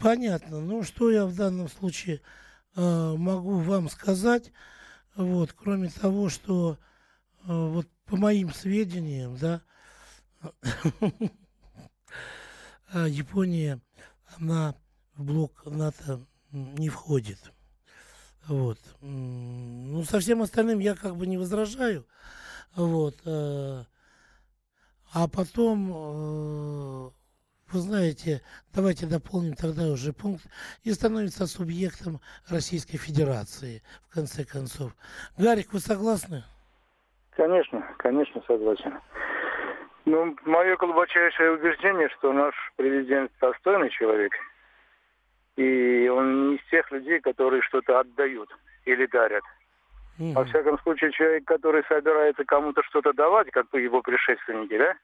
Понятно. 0.00 0.60
Ну, 0.60 0.82
что 0.82 1.10
я 1.10 1.24
в 1.24 1.34
данном 1.34 1.68
случае 1.68 2.20
э, 2.76 2.80
могу 2.80 3.58
вам 3.58 3.88
сказать, 3.88 4.52
вот, 5.16 5.52
кроме 5.52 5.88
того, 5.88 6.28
что 6.28 6.74
э, 6.74 6.76
вот 7.48 7.86
по 8.08 8.16
моим 8.16 8.50
сведениям, 8.50 9.36
да, 9.36 9.54
а 9.56 9.77
Япония, 12.92 13.80
она 14.38 14.74
в 15.16 15.24
блок 15.24 15.66
НАТО 15.66 16.20
не 16.52 16.88
входит. 16.88 17.38
Вот. 18.46 18.78
Ну, 19.02 20.02
со 20.04 20.20
всем 20.20 20.40
остальным 20.42 20.78
я 20.78 20.94
как 20.94 21.16
бы 21.16 21.26
не 21.26 21.36
возражаю. 21.36 22.06
Вот. 22.74 23.14
Э, 23.26 23.84
а 25.12 25.28
потом, 25.28 25.90
э, 25.90 27.10
вы 27.72 27.78
знаете, 27.80 28.42
давайте 28.74 29.06
дополним 29.06 29.54
тогда 29.54 29.88
уже 29.88 30.12
пункт, 30.14 30.46
и 30.82 30.92
становится 30.92 31.46
субъектом 31.46 32.20
Российской 32.48 32.96
Федерации, 32.96 33.82
в 34.08 34.14
конце 34.14 34.44
концов. 34.44 34.94
Гарик, 35.36 35.72
вы 35.74 35.80
согласны? 35.80 36.44
Конечно, 37.30 37.84
конечно 37.98 38.42
согласен. 38.46 38.98
Ну, 40.08 40.34
мое 40.46 40.74
глубочайшее 40.76 41.52
убеждение, 41.52 42.08
что 42.16 42.32
наш 42.32 42.54
президент 42.76 43.30
достойный 43.42 43.90
человек. 43.90 44.32
И 45.56 46.08
он 46.08 46.50
не 46.50 46.56
из 46.56 46.64
тех 46.70 46.90
людей, 46.90 47.20
которые 47.20 47.60
что-то 47.60 48.00
отдают 48.00 48.48
или 48.86 49.04
дарят. 49.04 49.44
Mm-hmm. 50.18 50.32
Во 50.32 50.44
всяком 50.46 50.78
случае, 50.78 51.12
человек, 51.12 51.44
который 51.44 51.84
собирается 51.88 52.42
кому-то 52.46 52.82
что-то 52.84 53.12
давать, 53.12 53.50
как 53.50 53.66
его 53.74 54.00
предшественники, 54.00 54.78
да? 54.78 54.94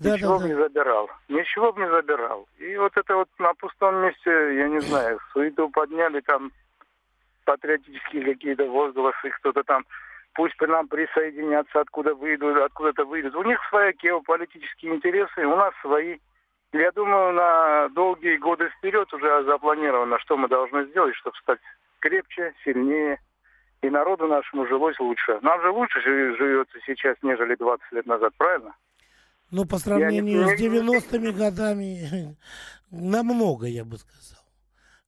Да, 0.00 0.16
Ничего 0.16 0.38
да, 0.38 0.38
бы 0.38 0.42
да. 0.42 0.48
не 0.48 0.54
забирал. 0.60 1.10
Ничего 1.28 1.72
бы 1.72 1.80
не 1.82 1.88
забирал. 1.88 2.48
И 2.58 2.76
вот 2.78 2.96
это 2.96 3.14
вот 3.14 3.28
на 3.38 3.54
пустом 3.54 3.94
месте, 4.02 4.56
я 4.56 4.68
не 4.68 4.80
знаю, 4.80 5.20
суету 5.32 5.68
подняли 5.68 6.20
там 6.20 6.50
патриотические 7.44 8.24
какие-то 8.24 8.64
возгласы, 8.64 9.30
кто-то 9.38 9.62
там 9.62 9.84
пусть 10.34 10.56
при 10.56 10.66
нам 10.66 10.88
присоединятся, 10.88 11.80
откуда 11.80 12.14
выйдут, 12.14 12.56
откуда-то 12.56 13.04
выйдут. 13.04 13.34
У 13.34 13.42
них 13.42 13.58
свои 13.68 13.92
геополитические 14.02 14.94
интересы, 14.94 15.46
у 15.46 15.56
нас 15.56 15.74
свои. 15.80 16.18
Я 16.72 16.90
думаю, 16.92 17.34
на 17.34 17.88
долгие 17.90 18.36
годы 18.36 18.70
вперед 18.70 19.12
уже 19.12 19.44
запланировано, 19.44 20.18
что 20.20 20.36
мы 20.36 20.48
должны 20.48 20.86
сделать, 20.86 21.14
чтобы 21.16 21.36
стать 21.42 21.60
крепче, 21.98 22.54
сильнее, 22.64 23.20
и 23.82 23.90
народу 23.90 24.26
нашему 24.26 24.66
жилось 24.66 24.98
лучше. 24.98 25.38
Нам 25.42 25.60
же 25.60 25.70
лучше 25.70 26.00
живется 26.00 26.78
сейчас, 26.86 27.16
нежели 27.22 27.56
20 27.56 27.92
лет 27.92 28.06
назад, 28.06 28.32
правильно? 28.38 28.74
Ну, 29.50 29.66
по 29.66 29.76
сравнению 29.76 30.46
не, 30.46 30.56
с 30.56 30.60
90-ми 30.60 31.32
годами, 31.32 32.36
намного, 32.90 33.66
я 33.66 33.84
бы 33.84 33.98
сказал. 33.98 34.41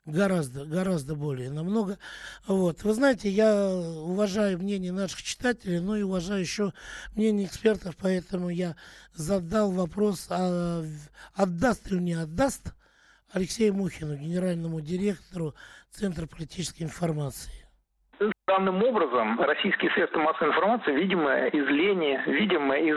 Гораздо, 0.06 0.66
гораздо 0.66 1.14
более, 1.14 1.50
намного. 1.50 1.98
Вот. 2.46 2.82
Вы 2.82 2.92
знаете, 2.92 3.30
я 3.30 3.70
уважаю 3.70 4.58
мнение 4.58 4.92
наших 4.92 5.22
читателей, 5.22 5.80
но 5.80 5.96
и 5.96 6.02
уважаю 6.02 6.40
еще 6.42 6.74
мнение 7.14 7.46
экспертов, 7.46 7.96
поэтому 7.98 8.50
я 8.50 8.76
задал 9.14 9.70
вопрос, 9.70 10.26
а 10.28 10.84
отдаст 11.32 11.90
или 11.90 12.00
не 12.00 12.12
отдаст 12.12 12.74
Алексею 13.32 13.72
Мухину, 13.72 14.14
генеральному 14.16 14.82
директору 14.82 15.54
Центра 15.90 16.26
политической 16.26 16.82
информации. 16.82 17.63
Данным 18.46 18.82
образом 18.82 19.40
российские 19.40 19.90
средства 19.92 20.20
массовой 20.20 20.50
информации, 20.50 20.92
видимо, 20.92 21.46
из 21.46 21.66
лени, 21.66 22.20
видимо, 22.26 22.76
из 22.76 22.96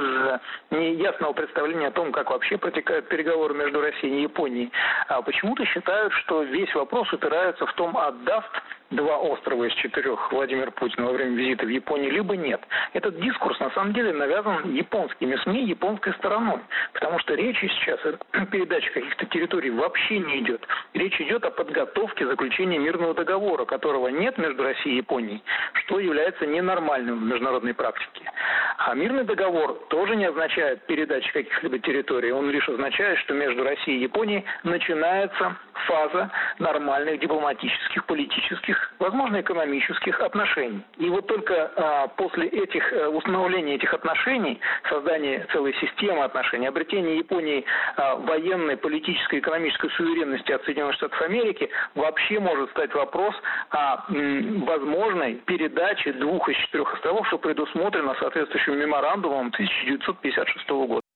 неясного 0.72 1.32
представления 1.32 1.88
о 1.88 1.92
том, 1.92 2.12
как 2.12 2.32
вообще 2.32 2.58
протекают 2.58 3.08
переговоры 3.08 3.54
между 3.54 3.80
Россией 3.80 4.20
и 4.20 4.22
Японией, 4.24 4.70
а 5.08 5.22
почему-то 5.22 5.64
считают, 5.64 6.12
что 6.12 6.44
весь 6.44 6.76
вопрос 6.76 7.14
упирается 7.14 7.66
в 7.66 7.74
том, 7.76 7.98
отдаст 7.98 8.52
два 8.92 9.18
острова 9.18 9.66
из 9.66 9.74
четырех 9.76 10.32
Владимир 10.32 10.72
Путин 10.72 11.06
во 11.06 11.12
время 11.12 11.36
визита 11.36 11.66
в 11.66 11.70
Японию, 11.70 12.12
либо 12.12 12.36
нет. 12.36 12.62
Этот 12.94 13.20
дискурс 13.20 13.60
на 13.60 13.70
самом 13.72 13.94
деле 13.94 14.14
навязан 14.14 14.74
японскими 14.74 15.36
СМИ, 15.44 15.66
японской 15.66 16.14
стороной. 16.14 16.60
Потому 16.94 17.20
что 17.20 17.36
речь 17.36 17.60
сейчас 17.60 18.00
о 18.32 18.46
передаче 18.46 18.90
каких-то 18.92 19.26
территорий 19.26 19.72
вообще 19.72 20.20
не 20.20 20.40
идет. 20.40 20.66
Речь 20.94 21.20
идет 21.20 21.44
о 21.46 21.52
подготовке 21.52 22.26
заключения 22.26 22.80
мирного 22.80 23.14
договора, 23.14 23.66
которого 23.66 24.08
нет 24.08 24.38
между 24.38 24.64
Россией 24.64 24.96
и 24.96 24.98
Японией, 24.98 25.44
что 25.74 26.00
является 26.00 26.46
ненормальным 26.46 27.20
в 27.20 27.24
международной 27.24 27.74
практике. 27.74 28.32
А 28.78 28.94
мирный 28.94 29.24
договор 29.24 29.74
тоже 29.90 30.16
не 30.16 30.26
означает 30.26 30.86
передачи 30.86 31.32
каких-либо 31.34 31.80
территорий. 31.80 32.32
Он 32.32 32.50
лишь 32.50 32.70
означает, 32.70 33.20
что 33.20 33.34
между 33.34 33.64
Россией 33.64 34.00
и 34.00 34.04
Японией 34.04 34.46
начинается 34.64 35.58
фаза 35.86 36.32
нормальных 36.60 37.20
дипломатических, 37.20 38.06
политических, 38.06 38.77
возможно, 39.00 39.42
экономических 39.42 40.20
отношений. 40.22 40.82
И 40.98 41.10
вот 41.10 41.28
только 41.28 41.72
а, 41.76 42.08
после 42.08 42.48
этих 42.48 42.92
а, 42.94 43.10
установления 43.10 43.76
этих 43.76 43.94
отношений, 43.94 44.60
создания 44.90 45.46
целой 45.52 45.74
системы 45.76 46.24
отношений, 46.24 46.68
обретения 46.68 47.18
Японии 47.18 47.66
а, 47.96 48.16
военной, 48.16 48.78
политической, 48.78 49.40
экономической 49.40 49.90
суверенности 49.92 50.52
от 50.52 50.64
Соединенных 50.66 50.96
Штатов 50.96 51.22
Америки, 51.22 51.70
вообще 51.96 52.40
может 52.40 52.70
стать 52.72 52.94
вопрос 52.94 53.36
о 53.70 54.06
м, 54.10 54.66
возможной 54.66 55.36
передаче 55.46 56.14
двух 56.14 56.50
из 56.50 56.58
четырех 56.58 56.94
островов, 56.94 57.28
что 57.28 57.38
предусмотрено 57.38 58.16
соответствующим 58.20 58.80
меморандумом 58.80 59.48
1956 59.48 60.70
года. 60.70 61.07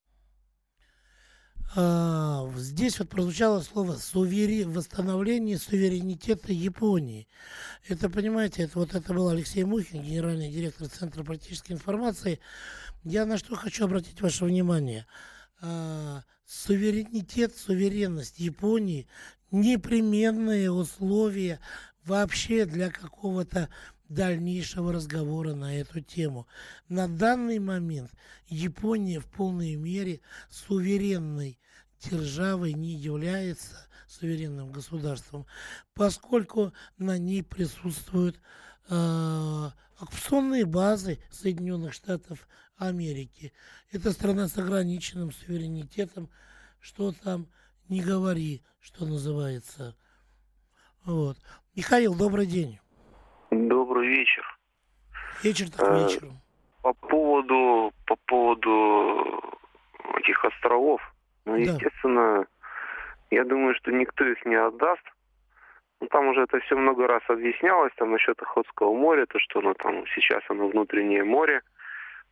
А, 1.74 2.50
здесь 2.56 2.98
вот 2.98 3.08
прозвучало 3.08 3.60
слово 3.60 3.94
сувери... 3.94 4.64
восстановление 4.64 5.58
суверенитета 5.58 6.52
Японии. 6.52 7.28
Это, 7.88 8.10
понимаете, 8.10 8.64
это 8.64 8.78
вот 8.78 8.94
это 8.94 9.14
был 9.14 9.28
Алексей 9.28 9.64
Мухин, 9.64 10.02
генеральный 10.02 10.50
директор 10.50 10.88
Центра 10.88 11.24
политической 11.24 11.72
информации. 11.72 12.40
Я 13.04 13.24
на 13.24 13.38
что 13.38 13.56
хочу 13.56 13.84
обратить 13.84 14.20
ваше 14.20 14.44
внимание. 14.44 15.06
А, 15.62 16.24
суверенитет, 16.44 17.56
суверенность 17.56 18.38
Японии 18.38 19.06
непременные 19.50 20.70
условия 20.70 21.60
вообще 22.04 22.66
для 22.66 22.90
какого-то 22.90 23.68
дальнейшего 24.14 24.92
разговора 24.92 25.54
на 25.54 25.76
эту 25.76 26.00
тему. 26.00 26.46
На 26.88 27.08
данный 27.08 27.58
момент 27.58 28.10
Япония 28.46 29.20
в 29.20 29.26
полной 29.26 29.74
мере 29.76 30.20
суверенной 30.50 31.58
державой 32.00 32.72
не 32.72 32.94
является 32.94 33.86
суверенным 34.06 34.72
государством, 34.72 35.46
поскольку 35.94 36.72
на 36.98 37.18
ней 37.18 37.42
присутствуют 37.42 38.40
э, 38.88 39.70
оккупационные 39.98 40.66
базы 40.66 41.18
Соединенных 41.30 41.94
Штатов 41.94 42.46
Америки. 42.76 43.52
Это 43.90 44.12
страна 44.12 44.48
с 44.48 44.58
ограниченным 44.58 45.32
суверенитетом, 45.32 46.28
что 46.80 47.12
там 47.12 47.48
не 47.88 48.02
говори, 48.02 48.62
что 48.80 49.06
называется. 49.06 49.96
Вот. 51.04 51.38
Михаил, 51.74 52.14
добрый 52.14 52.46
день. 52.46 52.78
Добрый 53.92 54.08
вечер. 54.08 54.58
Вечер 55.42 55.70
так 55.70 55.86
Э, 55.86 55.98
вечер. 55.98 56.22
По 56.82 56.94
поводу, 56.94 57.92
по 58.06 58.16
поводу 58.26 59.42
этих 60.16 60.42
островов, 60.46 61.02
ну, 61.44 61.56
Да. 61.56 61.60
естественно, 61.60 62.46
я 63.30 63.44
думаю, 63.44 63.74
что 63.74 63.92
никто 63.92 64.24
их 64.24 64.42
не 64.46 64.54
отдаст. 64.54 65.02
Ну, 66.00 66.06
там 66.06 66.28
уже 66.28 66.40
это 66.44 66.58
все 66.60 66.74
много 66.74 67.06
раз 67.06 67.22
объяснялось, 67.28 67.92
там 67.96 68.12
насчет 68.12 68.40
Охотского 68.40 68.94
моря, 68.94 69.26
то, 69.26 69.38
что 69.38 69.58
оно 69.58 69.74
там 69.74 70.06
сейчас 70.14 70.42
оно 70.48 70.68
внутреннее 70.68 71.24
море. 71.24 71.60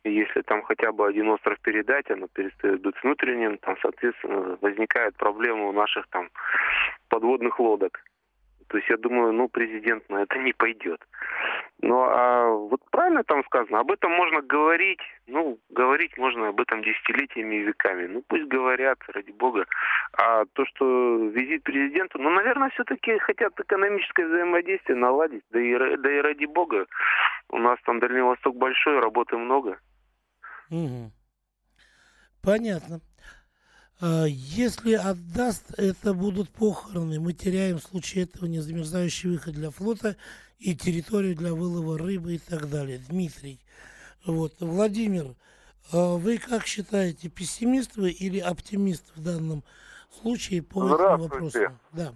И 0.03 0.11
если 0.11 0.41
там 0.41 0.63
хотя 0.63 0.91
бы 0.91 1.07
один 1.07 1.29
остров 1.29 1.59
передать, 1.59 2.09
оно 2.09 2.27
перестает 2.27 2.81
быть 2.81 2.95
внутренним, 3.03 3.59
там, 3.59 3.77
соответственно, 3.83 4.57
возникает 4.61 5.15
проблема 5.15 5.65
у 5.67 5.73
наших 5.73 6.07
там 6.07 6.27
подводных 7.07 7.59
лодок. 7.59 8.01
То 8.71 8.77
есть 8.77 8.89
я 8.89 8.95
думаю, 8.95 9.33
ну, 9.33 9.49
президент 9.49 10.09
на 10.09 10.23
это 10.23 10.37
не 10.39 10.53
пойдет. 10.53 11.01
Ну, 11.81 12.03
а 12.03 12.47
вот 12.47 12.79
правильно 12.89 13.21
там 13.25 13.43
сказано, 13.43 13.79
об 13.79 13.91
этом 13.91 14.11
можно 14.11 14.41
говорить, 14.41 15.01
ну, 15.27 15.59
говорить 15.69 16.17
можно 16.17 16.47
об 16.47 16.61
этом 16.61 16.81
десятилетиями 16.81 17.55
и 17.55 17.63
веками. 17.63 18.07
Ну, 18.07 18.23
пусть 18.25 18.45
говорят, 18.45 18.97
ради 19.09 19.31
бога. 19.31 19.65
А 20.13 20.45
то, 20.53 20.65
что 20.67 21.17
визит 21.17 21.63
президента, 21.63 22.17
ну, 22.17 22.29
наверное, 22.29 22.69
все-таки 22.69 23.17
хотят 23.19 23.59
экономическое 23.59 24.25
взаимодействие 24.25 24.97
наладить. 24.97 25.43
Да 25.49 25.59
и, 25.59 25.97
да 25.97 26.09
и 26.09 26.21
ради 26.21 26.45
бога. 26.45 26.85
У 27.49 27.57
нас 27.57 27.77
там 27.85 27.99
Дальний 27.99 28.21
Восток 28.21 28.55
большой, 28.55 28.99
работы 28.99 29.35
много. 29.35 29.77
Мгм. 30.69 31.11
Понятно. 32.41 33.01
А, 34.01 34.25
Если 34.25 34.93
отдаст, 34.93 35.77
это 35.77 36.13
будут 36.13 36.49
похороны. 36.49 37.19
Мы 37.19 37.33
теряем 37.33 37.77
в 37.77 37.83
случае 37.83 38.23
этого 38.23 38.45
незамерзающий 38.45 39.29
выход 39.29 39.53
для 39.53 39.69
флота 39.69 40.15
и 40.59 40.75
территорию 40.75 41.35
для 41.35 41.53
вылова 41.53 41.97
рыбы 41.99 42.35
и 42.35 42.39
так 42.39 42.67
далее. 42.69 42.99
Дмитрий. 43.09 43.59
Вот. 44.25 44.53
Владимир, 44.59 45.35
а 45.93 46.17
вы 46.17 46.39
как 46.39 46.65
считаете, 46.65 47.29
пессимист 47.29 47.95
вы 47.95 48.09
или 48.09 48.39
оптимист 48.39 49.15
в 49.15 49.23
данном 49.23 49.63
случае 50.21 50.63
по 50.63 50.83
этому 50.85 51.23
вопросу? 51.23 51.59
Да. 51.91 52.13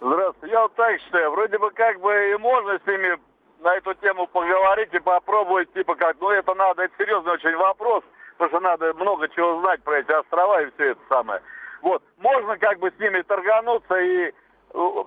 Здравствуйте. 0.00 0.52
Я 0.52 0.62
вот 0.62 0.74
так 0.74 1.00
считаю. 1.00 1.30
Вроде 1.30 1.58
бы 1.58 1.70
как 1.70 2.00
бы 2.00 2.10
и 2.32 2.36
можно 2.36 2.78
с 2.78 2.86
ними 2.86 3.16
на 3.62 3.76
эту 3.76 3.94
тему 3.94 4.26
поговорить 4.26 4.92
и 4.92 4.98
попробовать, 4.98 5.72
типа 5.72 5.94
как, 5.94 6.16
ну 6.20 6.30
это 6.30 6.52
надо, 6.54 6.82
это 6.82 6.94
серьезный 6.98 7.32
очень 7.32 7.56
вопрос, 7.56 8.02
потому 8.42 8.50
что 8.50 8.60
надо 8.60 8.94
много 8.94 9.28
чего 9.28 9.60
знать 9.60 9.82
про 9.82 9.98
эти 9.98 10.10
острова 10.10 10.62
и 10.62 10.70
все 10.72 10.90
это 10.90 11.00
самое. 11.08 11.40
Вот, 11.80 12.02
можно 12.18 12.56
как 12.58 12.78
бы 12.78 12.90
с 12.90 12.98
ними 12.98 13.22
торгануться 13.22 13.94
и 13.96 14.26
э, 14.26 14.32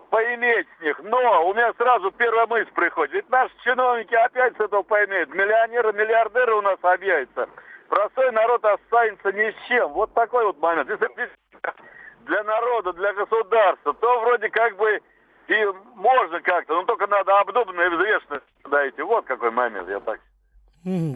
поиметь 0.09 0.67
с 0.77 0.81
них, 0.81 0.99
но 1.03 1.47
у 1.49 1.53
меня 1.53 1.73
сразу 1.77 2.11
первая 2.11 2.47
мысль 2.47 2.71
приходит, 2.73 3.13
ведь 3.13 3.29
наши 3.29 3.53
чиновники 3.63 4.13
опять 4.13 4.55
с 4.55 4.59
этого 4.59 4.83
поимеют, 4.83 5.33
миллионеры, 5.33 5.93
миллиардеры 5.93 6.55
у 6.55 6.61
нас 6.61 6.77
объявятся, 6.81 7.47
простой 7.89 8.31
народ 8.31 8.63
останется 8.63 9.31
ни 9.31 9.51
с 9.51 9.55
чем, 9.67 9.91
вот 9.93 10.13
такой 10.13 10.45
вот 10.45 10.59
момент. 10.61 10.89
Если 10.89 11.09
для 12.25 12.43
народа, 12.43 12.93
для 12.93 13.13
государства, 13.13 13.93
то 13.93 14.19
вроде 14.21 14.49
как 14.49 14.75
бы 14.77 15.01
и 15.47 15.65
можно 15.95 16.41
как-то, 16.41 16.73
но 16.73 16.83
только 16.85 17.07
надо 17.07 17.39
обдуманно 17.39 17.81
и 17.81 17.89
взвешенно 17.89 18.41
дайте. 18.69 19.03
Вот 19.03 19.25
какой 19.25 19.51
момент, 19.51 19.87
я 19.87 19.99
так 19.99 20.19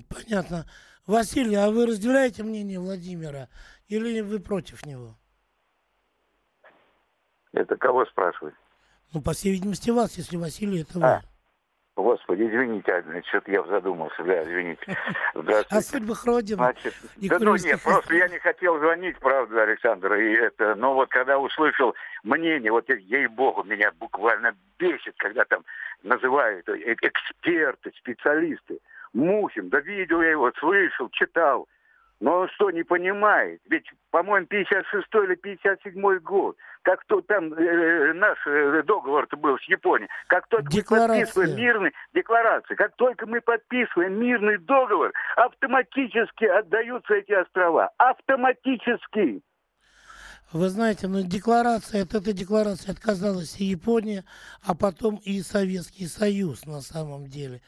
понятно. 0.09 0.65
Василий, 1.09 1.55
а 1.55 1.71
вы 1.71 1.87
разделяете 1.87 2.43
мнение 2.43 2.79
Владимира 2.79 3.47
или 3.87 4.21
вы 4.21 4.39
против 4.39 4.85
него? 4.85 5.15
Это 7.51 7.75
кого 7.77 8.05
спрашивать? 8.05 8.53
Ну, 9.11 9.23
по 9.23 9.33
всей 9.33 9.53
видимости, 9.53 9.89
вас, 9.89 10.19
если 10.19 10.37
Василий, 10.37 10.83
это 10.83 10.99
вы. 10.99 11.05
А, 11.05 11.21
Господи, 11.95 12.43
извините, 12.43 12.91
Адна, 12.91 13.23
что-то 13.23 13.51
я 13.51 13.63
задумался, 13.63 14.23
да, 14.23 14.43
извините. 14.43 14.97
О 15.71 15.81
судьбах 15.81 16.23
Родины 16.25 16.57
Значит, 16.57 16.93
да 17.17 17.39
ну 17.39 17.55
нет, 17.55 17.81
просто 17.81 18.13
я 18.13 18.27
не 18.27 18.37
хотел 18.37 18.77
звонить, 18.77 19.17
правда, 19.17 19.63
Александр, 19.63 20.13
и 20.13 20.33
это, 20.33 20.75
но 20.75 20.93
вот 20.93 21.09
когда 21.09 21.39
услышал 21.39 21.95
мнение, 22.21 22.71
вот 22.71 22.87
ей-богу, 22.87 23.63
меня 23.63 23.91
буквально 23.93 24.55
бесит, 24.77 25.15
когда 25.17 25.43
там 25.45 25.65
называют 26.03 26.69
э- 26.69 26.95
эксперты, 27.01 27.91
специалисты. 27.97 28.79
Мухин, 29.13 29.69
да 29.69 29.79
видел 29.79 30.21
я 30.21 30.31
его, 30.31 30.51
слышал, 30.59 31.09
читал. 31.09 31.67
Но 32.19 32.39
он 32.39 32.49
что, 32.49 32.69
не 32.69 32.83
понимает? 32.83 33.61
Ведь, 33.69 33.85
по-моему, 34.11 34.45
56 34.47 35.07
или 35.23 35.35
57 35.35 36.19
год, 36.19 36.57
как 36.81 37.05
то 37.05 37.21
там 37.21 37.53
э, 37.53 38.13
наш 38.13 38.37
э, 38.45 38.83
договор-то 38.85 39.37
был 39.37 39.57
с 39.57 39.63
Японией, 39.63 40.09
как 40.27 40.47
только 40.47 40.65
мы 40.65 40.71
Декларация. 40.71 41.25
подписываем 41.25 41.55
мирный 41.55 41.91
декларации, 42.13 42.75
как 42.75 42.95
только 42.97 43.25
мы 43.25 43.39
подписываем 43.39 44.19
мирный 44.19 44.57
договор, 44.57 45.13
автоматически 45.37 46.43
отдаются 46.43 47.13
эти 47.13 47.31
острова. 47.31 47.91
Автоматически. 47.97 49.41
Вы 50.51 50.69
знаете, 50.69 51.07
но 51.07 51.21
декларация, 51.21 52.01
от 52.01 52.15
этой 52.15 52.33
декларации 52.33 52.89
отказалась 52.89 53.57
и 53.59 53.65
Япония, 53.65 54.25
а 54.63 54.73
потом 54.73 55.17
и 55.17 55.43
Советский 55.43 56.07
Союз 56.07 56.65
на 56.65 56.81
самом 56.81 57.27
деле. 57.27 57.61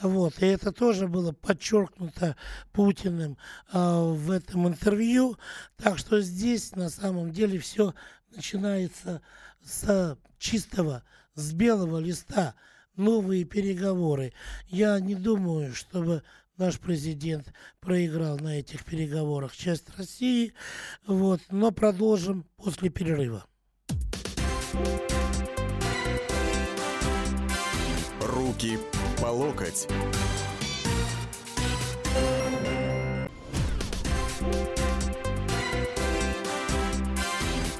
Вот. 0.00 0.40
И 0.40 0.46
это 0.46 0.72
тоже 0.72 1.08
было 1.08 1.32
подчеркнуто 1.32 2.36
Путиным 2.72 3.36
а, 3.70 4.02
в 4.02 4.30
этом 4.30 4.66
интервью. 4.66 5.36
Так 5.76 5.98
что 5.98 6.22
здесь 6.22 6.74
на 6.74 6.88
самом 6.88 7.32
деле 7.32 7.58
все 7.58 7.94
начинается 8.34 9.20
с 9.62 10.16
чистого, 10.38 11.04
с 11.34 11.52
белого 11.52 11.98
листа. 11.98 12.54
Новые 12.96 13.44
переговоры. 13.44 14.32
Я 14.68 15.00
не 15.00 15.14
думаю, 15.14 15.74
чтобы 15.74 16.22
наш 16.62 16.78
президент 16.78 17.52
проиграл 17.80 18.38
на 18.38 18.60
этих 18.60 18.84
переговорах 18.84 19.56
часть 19.56 19.86
России. 19.98 20.52
Вот, 21.06 21.40
но 21.50 21.72
продолжим 21.72 22.46
после 22.56 22.88
перерыва. 22.88 23.44
Руки 28.20 28.78
по 29.20 29.26
локоть. 29.26 29.88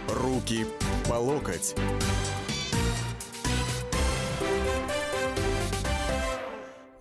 Руки 0.08 0.66
по 1.08 1.14
локоть. 1.14 1.76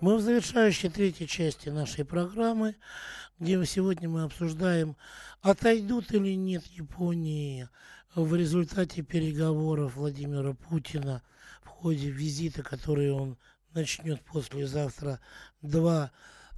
Мы 0.02 0.16
в 0.16 0.20
завершающей 0.20 0.90
третьей 0.90 1.28
части 1.28 1.68
нашей 1.68 2.04
программы, 2.04 2.74
где 3.38 3.64
сегодня 3.64 4.08
мы 4.08 4.24
обсуждаем, 4.24 4.96
отойдут 5.42 6.10
или 6.10 6.34
нет 6.34 6.66
Японии 6.66 7.68
в 8.16 8.34
результате 8.34 9.02
переговоров 9.02 9.94
Владимира 9.94 10.54
Путина 10.54 11.22
в 11.62 11.68
ходе 11.68 12.10
визита, 12.10 12.64
который 12.64 13.12
он 13.12 13.38
начнет 13.74 14.20
послезавтра, 14.22 15.20
два 15.60 16.10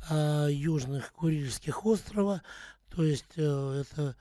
э, 0.08 0.48
южных 0.50 1.12
Курильских 1.12 1.84
острова, 1.84 2.40
то 2.88 3.04
есть 3.04 3.34
э, 3.36 3.82
это 3.82 4.16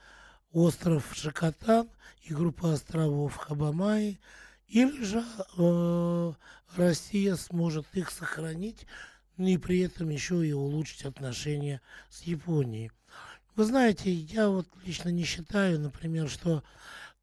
остров 0.52 1.10
Шакатан 1.14 1.88
и 2.24 2.34
группа 2.34 2.74
островов 2.74 3.38
Хабамаи, 3.38 4.20
или 4.68 5.02
же 5.02 5.24
э, 5.58 6.34
Россия 6.76 7.38
сможет 7.38 7.86
их 7.94 8.12
сохранить 8.12 8.86
и 9.38 9.58
при 9.58 9.80
этом 9.80 10.10
еще 10.10 10.46
и 10.46 10.54
улучшить 10.54 11.06
отношения 11.06 11.82
с 12.10 12.22
Японией. 12.24 12.92
Вы 13.56 13.66
знаете, 13.66 14.12
я 14.12 14.50
вот 14.50 14.68
лично 14.84 15.10
не 15.10 15.24
считаю, 15.24 15.80
например, 15.80 16.30
что 16.30 16.64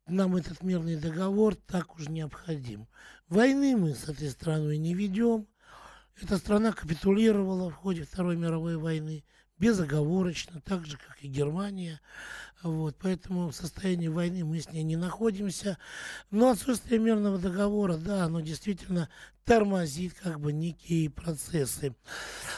нам 0.07 0.37
этот 0.37 0.63
мирный 0.63 0.97
договор 0.97 1.55
так 1.55 1.97
уж 1.97 2.09
необходим. 2.09 2.87
Войны 3.29 3.77
мы 3.77 3.95
с 3.95 4.09
этой 4.09 4.31
страной 4.31 4.79
не 4.79 4.95
ведем. 4.95 5.47
Эта 6.21 6.37
страна 6.37 6.73
капитулировала 6.73 7.71
в 7.71 7.75
ходе 7.75 8.05
Второй 8.05 8.37
мировой 8.37 8.77
войны 8.77 9.25
безоговорочно, 9.59 10.61
так 10.63 10.87
же, 10.87 10.97
как 10.97 11.23
и 11.23 11.29
Германия. 11.29 12.01
Вот, 12.63 12.97
поэтому 13.01 13.49
в 13.49 13.57
состоянии 13.57 14.09
войны 14.09 14.45
мы 14.45 14.61
с 14.61 14.71
ней 14.71 14.83
не 14.83 14.97
находимся. 14.97 15.79
Но 16.31 16.51
отсутствие 16.51 17.01
мирного 17.01 17.39
договора, 17.39 17.97
да, 17.97 18.25
оно 18.25 18.41
действительно 18.41 19.09
тормозит 19.45 20.15
как 20.15 20.39
бы 20.41 20.53
некие 20.53 21.09
процессы. 21.09 21.95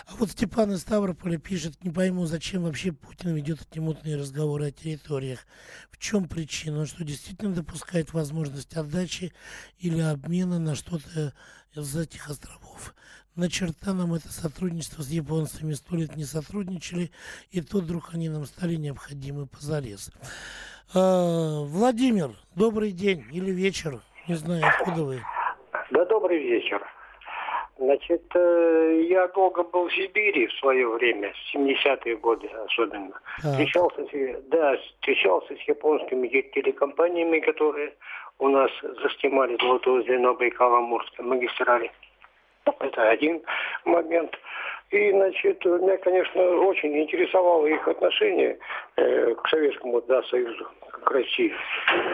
А 0.07 0.17
вот 0.17 0.33
Степан 0.33 0.73
из 0.73 0.81
Ставрополя 0.81 1.39
пишет, 1.39 1.83
не 1.85 1.91
пойму, 1.91 2.27
зачем 2.27 2.65
вообще 2.65 2.91
Путин 2.91 3.35
ведет 3.35 3.61
эти 3.71 3.79
мутные 3.79 4.17
разговоры 4.17 4.67
о 4.67 4.73
территориях. 4.73 5.47
В 5.91 5.99
чем 5.99 6.29
причина? 6.29 6.81
Он 6.81 6.87
что, 6.87 7.05
действительно 7.05 7.55
допускает 7.55 8.13
возможность 8.13 8.75
отдачи 8.75 9.33
или 9.79 10.01
обмена 10.01 10.59
на 10.59 10.75
что-то 10.75 11.33
из 11.77 11.97
этих 11.97 12.29
островов? 12.29 12.95
На 13.37 13.49
черта 13.49 13.95
нам 13.95 14.15
это 14.15 14.29
сотрудничество 14.29 15.03
с 15.03 15.09
японцами 15.09 15.73
сто 15.73 15.97
лет 15.97 16.17
не 16.17 16.25
сотрудничали, 16.25 17.11
и 17.51 17.61
тут 17.61 17.85
вдруг 17.85 18.11
они 18.15 18.29
нам 18.29 18.45
стали 18.45 18.75
необходимы 18.75 19.47
позарез. 19.47 20.11
А, 20.95 21.63
Владимир, 21.65 22.31
добрый 22.55 22.93
день 22.93 23.25
или 23.33 23.51
вечер, 23.51 24.01
не 24.29 24.35
знаю, 24.35 24.63
откуда 24.67 25.05
вы. 25.05 25.21
Да, 25.91 26.05
добрый 26.05 26.39
вечер. 26.39 26.83
Значит, 27.79 28.23
э, 28.35 29.07
я 29.09 29.27
долго 29.29 29.65
был 29.65 29.89
в 29.89 29.93
Сибири 29.93 30.47
в 30.47 30.53
свое 30.61 30.87
время, 30.89 31.33
в 31.33 31.57
70-е 31.57 32.17
годы 32.17 32.47
особенно. 32.67 33.11
Так. 33.43 33.53
Встречался, 33.53 34.07
да, 34.49 34.77
встречался 34.77 35.57
с 35.57 35.61
японскими 35.69 36.29
телекомпаниями, 36.29 37.41
которые 37.41 37.95
у 38.39 38.49
нас 38.49 38.71
застимали 39.03 39.57
золотое 39.61 40.03
звено 40.03 40.35
Байкала-Амурской 40.35 41.25
магистрали. 41.25 41.91
Это 42.65 43.11
один 43.11 43.43
момент. 43.85 44.37
И, 44.91 45.11
значит, 45.11 45.65
меня, 45.65 45.97
конечно, 45.99 46.43
очень 46.43 46.97
интересовало 46.99 47.67
их 47.67 47.89
отношение 47.89 48.59
э, 48.97 49.35
к 49.35 49.49
Советскому 49.49 50.03
да, 50.03 50.23
Союзу, 50.25 50.69
к 50.91 51.11
России. 51.11 51.53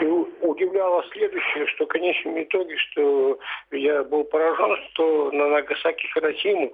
И 0.00 0.06
удивляло 0.42 1.04
следующее, 1.12 1.66
что 1.66 1.86
в 1.86 1.88
конечном 1.88 2.40
итоге, 2.40 2.76
что 2.76 3.38
я 3.72 4.04
был 4.04 4.22
поражен, 4.24 4.76
что 4.90 5.32
на 5.32 5.48
Нагасаки 5.48 6.06
Хиросиму 6.14 6.72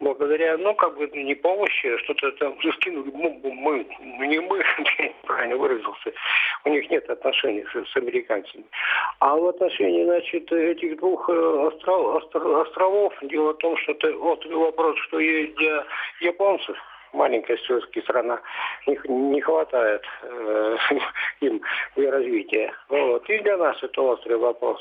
благодаря, 0.00 0.56
ну, 0.58 0.74
как 0.74 0.96
бы 0.96 1.06
не 1.08 1.34
помощи, 1.34 1.86
а 1.86 1.98
что-то 1.98 2.32
там 2.32 2.56
скинули, 2.74 3.10
мы, 3.12 3.40
мы, 3.42 3.86
мы 4.00 4.26
не 4.26 4.40
мы, 4.40 4.58
я 4.98 5.04
неправильно 5.06 5.56
выразился, 5.56 6.12
у 6.64 6.70
них 6.70 6.90
нет 6.90 7.08
отношений 7.08 7.64
с, 7.72 7.92
с 7.92 7.96
американцами. 7.96 8.64
А 9.20 9.36
в 9.36 9.46
отношении, 9.46 10.04
значит, 10.04 10.50
этих 10.52 10.98
двух 10.98 11.28
э, 11.28 11.32
остров, 11.32 12.16
остров, 12.16 12.66
островов, 12.66 13.14
дело 13.22 13.52
в 13.52 13.58
том, 13.58 13.76
что 13.78 13.92
это 13.92 14.12
вот 14.16 14.44
вопрос, 14.46 14.98
что 15.06 15.18
есть 15.18 15.54
для 15.56 15.84
японцев, 16.20 16.76
маленькая 17.12 17.56
все-таки 17.56 18.02
страна, 18.02 18.40
не, 18.86 18.98
не 19.08 19.40
хватает 19.40 20.02
э, 20.22 20.76
им 21.40 21.60
для 21.96 22.10
развития. 22.10 22.72
Вот. 22.88 23.28
И 23.28 23.38
для 23.38 23.56
нас 23.56 23.82
это 23.82 24.02
острый 24.02 24.36
вопрос. 24.36 24.80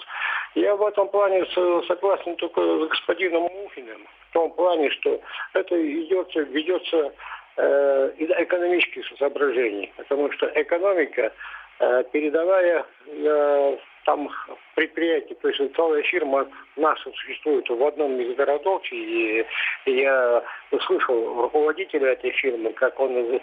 Я 0.55 0.75
в 0.75 0.85
этом 0.85 1.07
плане 1.09 1.45
согласен 1.87 2.35
только 2.35 2.61
с 2.61 2.89
господином 2.89 3.43
Мухиным, 3.43 4.07
том 4.35 4.51
плане, 4.51 4.91
что 4.91 5.21
это 5.53 5.75
идется, 6.03 6.41
ведется 6.41 7.13
э, 7.55 8.11
из 8.17 8.29
экономических 8.29 9.05
соображений, 9.17 9.93
потому 9.95 10.29
что 10.33 10.51
экономика, 10.53 11.31
э, 11.79 12.03
передавая 12.11 12.85
э, 13.07 13.77
там 14.03 14.29
предприятие, 14.75 15.35
то 15.41 15.47
есть 15.47 15.75
целая 15.75 16.03
фирма 16.03 16.47
наша 16.75 17.09
существует 17.11 17.67
в 17.69 17.81
одном 17.81 18.19
из 18.19 18.35
городов, 18.35 18.81
и, 18.91 19.45
и 19.85 19.91
я 19.91 20.43
услышал 20.71 21.41
руководителя 21.43 22.11
этой 22.11 22.31
фирмы, 22.31 22.73
как 22.73 22.99
он, 22.99 23.39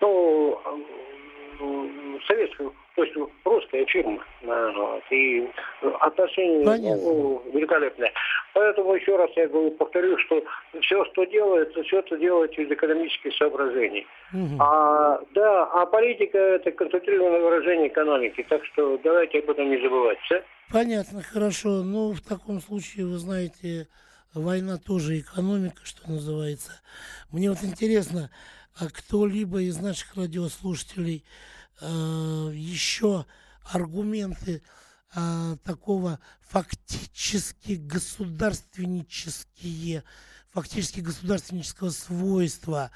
ну, 0.00 0.58
советскую, 2.26 2.72
то 2.96 3.04
есть 3.04 3.16
русская 3.44 3.84
фирма. 3.86 4.22
И 5.10 5.48
отношения 6.00 6.64
ну, 6.64 7.42
великолепные. 7.52 8.12
Поэтому 8.54 8.94
еще 8.94 9.16
раз 9.16 9.30
я 9.36 9.48
говорю, 9.48 9.70
повторю, 9.72 10.18
что 10.18 10.42
все, 10.80 11.04
что 11.06 11.24
делается, 11.24 11.82
все 11.84 12.00
это 12.00 12.16
делается 12.16 12.60
из 12.62 12.70
экономических 12.70 13.34
соображений. 13.36 14.06
Угу. 14.32 14.56
А, 14.60 15.20
да, 15.34 15.64
а 15.66 15.86
политика 15.86 16.38
это 16.38 16.70
концентрированное 16.72 17.40
выражение 17.40 17.88
экономики. 17.88 18.44
Так 18.48 18.64
что 18.66 18.98
давайте 18.98 19.38
об 19.38 19.50
этом 19.50 19.70
не 19.70 19.80
забывать. 19.80 20.18
Все? 20.24 20.42
Понятно, 20.72 21.22
хорошо. 21.22 21.82
Ну, 21.82 22.12
в 22.12 22.20
таком 22.20 22.60
случае, 22.60 23.06
вы 23.06 23.18
знаете, 23.18 23.88
война 24.34 24.78
тоже 24.78 25.18
экономика, 25.18 25.82
что 25.84 26.08
называется. 26.10 26.80
Мне 27.32 27.50
вот 27.50 27.58
интересно, 27.62 28.30
а 28.78 28.88
кто-либо 28.88 29.62
из 29.62 29.78
наших 29.78 30.16
радиослушателей 30.16 31.24
э, 31.80 31.86
еще 32.52 33.24
аргументы 33.72 34.62
э, 35.14 35.56
такого 35.64 36.18
фактически 36.40 37.72
государственнические, 37.72 40.04
фактически 40.52 41.00
государственнического 41.00 41.88
свойства, 41.90 42.90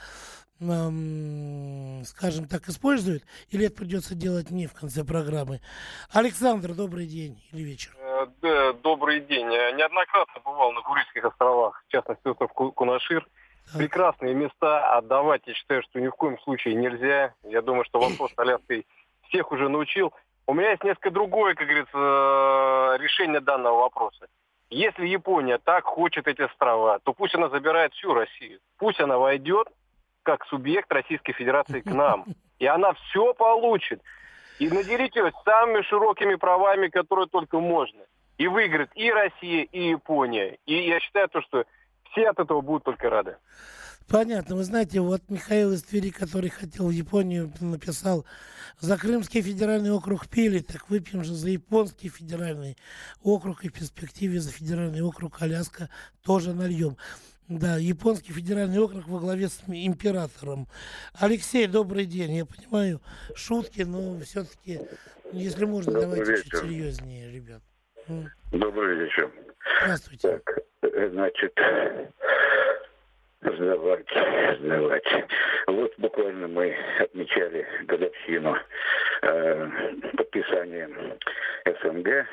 э, 0.60 2.02
скажем 2.06 2.46
так, 2.48 2.68
используют, 2.68 3.24
или 3.50 3.66
это 3.66 3.76
придется 3.76 4.14
делать 4.14 4.50
мне 4.50 4.68
в 4.68 4.74
конце 4.74 5.04
программы. 5.04 5.60
Александр, 6.10 6.74
добрый 6.74 7.06
день 7.06 7.42
или 7.52 7.62
вечер. 7.62 7.96
Э, 8.42 8.72
добрый 8.82 9.20
день. 9.20 9.52
Я 9.52 9.72
неоднократно 9.72 10.40
бывал 10.44 10.72
на 10.72 10.80
Курильских 10.82 11.24
островах, 11.24 11.82
в 11.87 11.92
частности, 11.92 12.28
остров 12.28 12.52
Кунашир. 12.52 13.26
Прекрасные 13.77 14.35
места 14.35 14.96
отдавать, 14.96 15.42
я 15.46 15.55
считаю, 15.55 15.83
что 15.83 16.00
ни 16.00 16.09
в 16.09 16.12
коем 16.12 16.38
случае 16.40 16.74
нельзя. 16.74 17.35
Я 17.42 17.62
думаю, 17.62 17.85
что 17.85 18.00
вопрос 18.00 18.33
Аляской 18.37 18.87
всех 19.29 19.50
уже 19.53 19.68
научил. 19.68 20.12
У 20.46 20.55
меня 20.55 20.70
есть 20.70 20.85
несколько 20.85 21.11
другое, 21.11 21.55
как 21.55 21.66
говорится, 21.66 22.96
решение 23.03 23.40
данного 23.40 23.81
вопроса. 23.81 24.27
Если 24.70 25.07
Япония 25.07 25.59
так 25.59 25.85
хочет 25.85 26.27
эти 26.27 26.42
острова, 26.42 26.98
то 26.98 27.12
пусть 27.12 27.35
она 27.35 27.48
забирает 27.48 27.94
всю 27.94 28.12
Россию. 28.12 28.61
Пусть 28.79 29.00
она 29.00 29.18
войдет 29.18 29.68
как 30.22 30.44
субъект 30.46 30.90
Российской 30.92 31.33
Федерации 31.33 31.81
к 31.81 31.87
нам. 31.87 32.24
И 32.59 32.66
она 32.66 32.92
все 32.94 33.35
получит. 33.35 34.03
И 34.59 34.68
наделить 34.68 35.16
ее 35.16 35.33
самыми 35.44 35.83
широкими 35.83 36.37
правами, 36.37 36.88
которые 36.88 37.27
только 37.27 37.59
можно. 37.59 38.03
И 38.38 38.46
выиграет 38.48 38.90
и 38.94 39.11
Россия, 39.11 39.64
и 39.64 39.90
Япония. 39.90 40.59
И 40.66 40.88
я 40.88 41.00
считаю, 41.00 41.29
то, 41.29 41.40
что 41.42 41.64
все 42.14 42.29
от 42.29 42.38
этого 42.38 42.61
будут 42.61 42.85
только 42.85 43.11
рады. 43.11 43.37
Понятно. 44.09 44.57
Вы 44.57 44.64
знаете, 44.64 45.00
вот 45.00 45.22
Михаил 45.29 45.72
из 45.72 45.83
Твери, 45.83 46.11
который 46.11 46.50
хотел 46.50 46.88
в 46.88 46.90
Японию, 46.90 47.53
написал, 47.61 48.27
за 48.79 48.98
Крымский 48.98 49.40
федеральный 49.40 49.90
округ 49.90 50.29
пили, 50.29 50.59
так 50.59 50.90
выпьем 50.90 51.24
же 51.24 51.33
за 51.33 51.48
японский 51.48 52.11
федеральный 52.11 52.77
округ 53.22 53.64
и 53.64 53.68
в 53.68 53.72
перспективе 53.72 54.40
за 54.40 54.50
федеральный 54.50 55.00
округ 55.00 55.40
Аляска 55.40 55.88
тоже 56.22 56.53
нальем. 56.53 56.96
Да, 57.48 57.77
японский 57.77 58.33
федеральный 58.33 58.79
округ 58.79 59.07
во 59.07 59.20
главе 59.20 59.48
с 59.48 59.62
императором. 59.66 60.66
Алексей, 61.18 61.66
добрый 61.66 62.07
день. 62.07 62.33
Я 62.33 62.46
понимаю, 62.46 63.00
шутки, 63.35 63.83
но 63.83 64.18
все-таки, 64.20 64.81
если 65.33 65.64
можно, 65.64 65.92
добрый 65.92 66.24
давайте 66.24 66.33
вечер. 66.33 66.44
чуть 66.44 66.61
серьезнее, 66.61 67.31
ребят. 67.31 67.62
Добрый 68.50 68.96
вечер. 68.98 69.31
Здравствуйте. 69.83 70.29
Так, 70.29 70.59
значит, 71.11 71.59
Сдавать, 73.44 74.09
сдавать. 74.59 75.05
Вот 75.66 75.92
буквально 75.99 76.49
мы 76.49 76.75
отмечали 76.99 77.66
годовщину 77.83 78.57
э, 79.20 79.70
подписания 80.16 80.88
СНГ. 81.66 82.27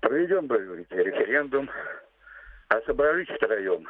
Проведем, 0.00 0.48
референдум, 0.90 1.70
а 2.68 2.80
собрались 2.82 3.28
втроем. 3.28 3.88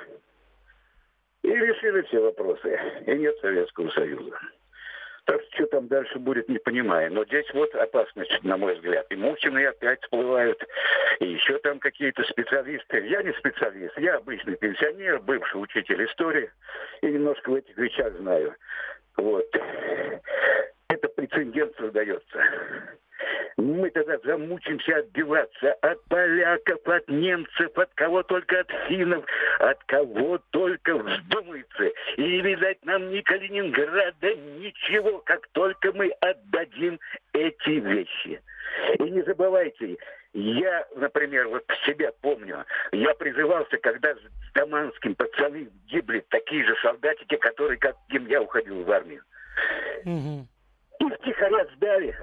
решили 1.49 2.03
все 2.03 2.21
вопросы, 2.21 2.81
и 3.05 3.15
нет 3.15 3.37
Советского 3.41 3.91
Союза. 3.91 4.39
Так 5.25 5.41
что, 5.53 5.67
там 5.67 5.87
дальше 5.87 6.19
будет, 6.19 6.49
не 6.49 6.59
понимаю. 6.59 7.13
Но 7.13 7.25
здесь 7.25 7.47
вот 7.55 7.73
опасность, 7.75 8.43
на 8.43 8.57
мой 8.57 8.75
взгляд. 8.75 9.07
И 9.11 9.17
Мухины 9.17 9.65
опять 9.67 10.03
всплывают, 10.03 10.61
и 11.21 11.27
еще 11.27 11.59
там 11.59 11.79
какие-то 11.79 12.25
специалисты. 12.25 13.07
Я 13.07 13.23
не 13.23 13.33
специалист, 13.35 13.97
я 13.99 14.17
обычный 14.17 14.57
пенсионер, 14.57 15.21
бывший 15.21 15.63
учитель 15.63 16.05
истории, 16.07 16.51
и 17.03 17.07
немножко 17.07 17.51
в 17.51 17.55
этих 17.55 17.77
вещах 17.77 18.13
знаю. 18.15 18.55
Вот. 19.17 19.47
Это 20.89 21.09
прецедент 21.09 21.77
создается 21.77 22.39
мы 23.57 23.91
тогда 23.91 24.19
замучимся 24.25 24.99
отбиваться 24.99 25.73
от 25.83 26.03
поляков, 26.05 26.87
от 26.87 27.09
немцев, 27.09 27.77
от 27.77 27.93
кого 27.95 28.23
только 28.23 28.61
от 28.61 28.71
финнов, 28.89 29.25
от 29.59 29.83
кого 29.85 30.39
только 30.51 30.97
вздумается. 30.97 31.91
И, 32.17 32.41
видать, 32.41 32.85
нам 32.85 33.11
ни 33.11 33.21
Калининграда, 33.21 34.35
ничего, 34.35 35.19
как 35.19 35.47
только 35.49 35.93
мы 35.93 36.11
отдадим 36.21 36.99
эти 37.33 37.71
вещи. 37.71 38.41
И 38.99 39.03
не 39.03 39.23
забывайте, 39.23 39.97
я, 40.33 40.87
например, 40.97 41.49
вот 41.49 41.65
себя 41.85 42.11
помню, 42.23 42.65
я 42.93 43.15
призывался, 43.15 43.77
когда 43.79 44.15
с 44.15 44.53
Даманским 44.55 45.15
пацаны 45.15 45.69
гибли 45.89 46.25
такие 46.31 46.65
же 46.65 46.75
солдатики, 46.83 47.37
которые, 47.37 47.79
как 47.79 47.97
кем 48.09 48.27
я 48.27 48.41
уходил 48.41 48.83
в 48.83 48.91
армию. 48.91 49.23
Угу. 50.05 50.47
Их 51.01 51.19
тихоря 51.25 51.67
сдали. 51.77 52.17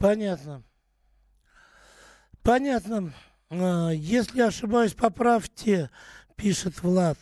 Понятно. 0.00 0.64
Понятно. 2.42 3.12
А, 3.50 3.90
если 3.90 4.40
ошибаюсь, 4.40 4.94
поправьте, 4.94 5.90
пишет 6.36 6.82
Влад. 6.82 7.18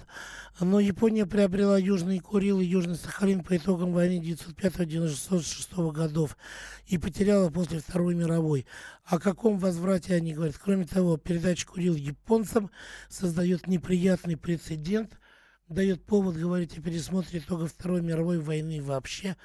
Но 0.60 0.78
Япония 0.78 1.26
приобрела 1.26 1.76
Южный 1.76 2.20
Курил 2.20 2.60
и 2.60 2.64
Южный 2.64 2.94
Сахалин 2.94 3.42
по 3.42 3.56
итогам 3.56 3.92
войны 3.92 4.22
1905-1906 4.22 5.90
годов 5.90 6.36
и 6.86 6.98
потеряла 6.98 7.50
после 7.50 7.80
Второй 7.80 8.14
мировой. 8.14 8.64
О 9.04 9.18
каком 9.18 9.58
возврате 9.58 10.14
они 10.14 10.34
говорят? 10.34 10.56
Кроме 10.56 10.86
того, 10.86 11.16
передача 11.16 11.66
Курил 11.66 11.96
японцам 11.96 12.70
создает 13.08 13.66
неприятный 13.66 14.36
прецедент– 14.36 15.18
дает 15.68 16.04
повод 16.04 16.36
говорить 16.36 16.76
о 16.78 16.82
пересмотре 16.82 17.40
итогов 17.40 17.72
Второй 17.72 18.00
мировой 18.02 18.38
войны 18.38 18.82
вообще, 18.82 19.36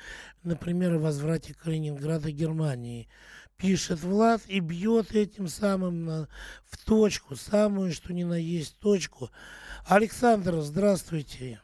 например, 0.43 0.93
о 0.93 0.99
возврате 0.99 1.53
Калининграда 1.53 2.31
Германии. 2.31 3.09
Пишет 3.57 4.01
Влад 4.01 4.41
и 4.47 4.59
бьет 4.59 5.13
этим 5.13 5.47
самым 5.47 6.05
на, 6.05 6.27
в 6.65 6.77
точку, 6.83 7.35
самую, 7.35 7.93
что 7.93 8.13
ни 8.13 8.23
на 8.23 8.33
есть 8.33 8.77
точку. 8.79 9.29
Александр, 9.85 10.61
здравствуйте. 10.61 11.61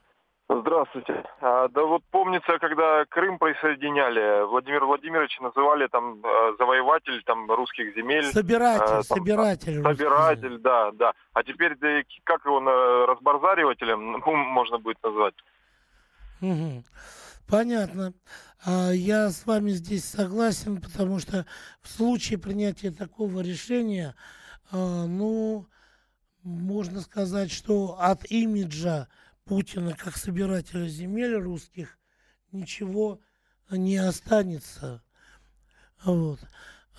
Здравствуйте. 0.52 1.24
А, 1.42 1.68
да 1.68 1.84
вот 1.84 2.04
помнится, 2.10 2.58
когда 2.58 3.06
Крым 3.06 3.38
присоединяли, 3.38 4.48
Владимир 4.50 4.84
Владимирович 4.84 5.40
называли 5.40 5.88
там 5.88 6.26
э, 6.26 6.56
завоеватель 6.58 7.22
там 7.24 7.52
русских 7.52 7.94
земель. 7.96 8.26
Собиратель, 8.26 8.84
а, 8.84 8.88
там, 8.88 9.04
собиратель. 9.04 9.84
Собиратель, 9.84 10.58
да, 10.58 10.92
да. 10.94 11.14
А 11.34 11.44
теперь 11.44 11.78
да, 11.78 12.02
как 12.24 12.44
его 12.46 12.60
разбарзаривателем 13.06 14.12
ну, 14.26 14.36
можно 14.36 14.80
будет 14.80 14.98
назвать? 15.04 15.36
Угу. 16.42 16.84
Понятно. 17.48 18.14
А 18.66 18.90
я 18.90 19.30
с 19.30 19.46
вами 19.46 19.70
здесь 19.70 20.06
согласен, 20.06 20.82
потому 20.82 21.20
что 21.20 21.46
в 21.84 21.90
случае 21.90 22.40
принятия 22.40 22.90
такого 22.90 23.42
решения, 23.42 24.16
а, 24.72 25.06
ну, 25.06 25.68
можно 26.42 27.02
сказать, 27.02 27.52
что 27.52 27.98
от 28.00 28.26
имиджа 28.32 29.08
Путина 29.50 29.96
как 29.96 30.16
собирателя 30.16 30.86
земель 30.86 31.34
русских 31.34 31.98
ничего 32.52 33.20
не 33.72 33.98
останется. 33.98 35.04
Вот. 36.06 36.38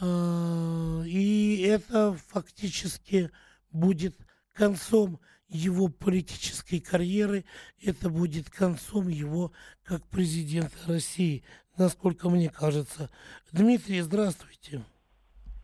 А, 0.02 1.00
и 1.06 1.62
это 1.62 2.14
фактически 2.14 3.30
будет 3.70 4.16
концом 4.52 5.20
его 5.46 5.86
политической 5.86 6.80
карьеры, 6.80 7.44
это 7.80 8.10
будет 8.10 8.50
концом 8.50 9.06
его 9.06 9.52
как 9.84 10.02
президента 10.08 10.76
России, 10.88 11.44
насколько 11.78 12.28
мне 12.28 12.50
кажется. 12.50 13.10
Дмитрий, 13.52 14.00
здравствуйте. 14.00 14.82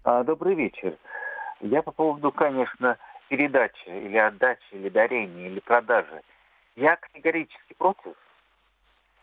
А, 0.05 0.23
добрый 0.23 0.55
вечер. 0.55 0.97
Я 1.61 1.83
по 1.83 1.91
поводу, 1.91 2.31
конечно, 2.31 2.97
передачи 3.29 3.89
или 3.89 4.19
отдачи, 4.19 4.63
или 4.71 4.89
дарения, 4.89 5.49
или 5.49 5.59
продажи– 5.59 6.23
я 6.77 6.97
категорически 6.97 7.75
против, 7.79 8.15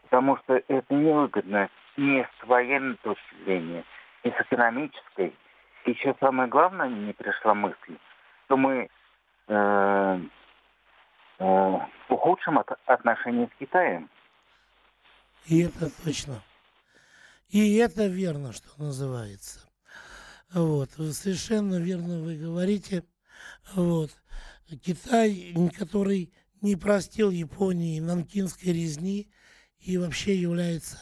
потому 0.03 0.37
что 0.37 0.61
это 0.67 0.93
невыгодно 0.93 1.69
ни 1.97 2.21
с 2.21 2.47
военной 2.47 2.97
точки 2.97 3.35
зрения, 3.45 3.85
ни 4.23 4.31
с 4.31 4.41
экономической. 4.41 5.35
Еще 5.85 6.15
самое 6.19 6.49
главное, 6.49 6.89
мне 6.89 7.13
пришла 7.13 7.53
мысль, 7.53 7.97
что 8.45 8.57
мы 8.57 8.89
э, 9.47 10.19
э, 11.39 11.79
ухудшим 12.09 12.59
от, 12.59 12.71
отношения 12.85 13.49
с 13.53 13.59
Китаем. 13.59 14.09
И 15.45 15.61
это 15.61 15.89
точно. 16.03 16.41
И 17.49 17.77
это 17.77 18.07
верно, 18.07 18.53
что 18.53 18.69
называется. 18.81 19.69
Вот, 20.53 20.89
совершенно 20.91 21.79
верно 21.79 22.21
вы 22.21 22.37
говорите. 22.37 23.03
Вот, 23.75 24.11
Китай, 24.81 25.53
который 25.77 26.31
не 26.63 26.75
простил 26.75 27.29
Японии 27.29 27.99
нанкинской 27.99 28.73
резни 28.73 29.29
и 29.79 29.97
вообще 29.97 30.35
является 30.39 30.97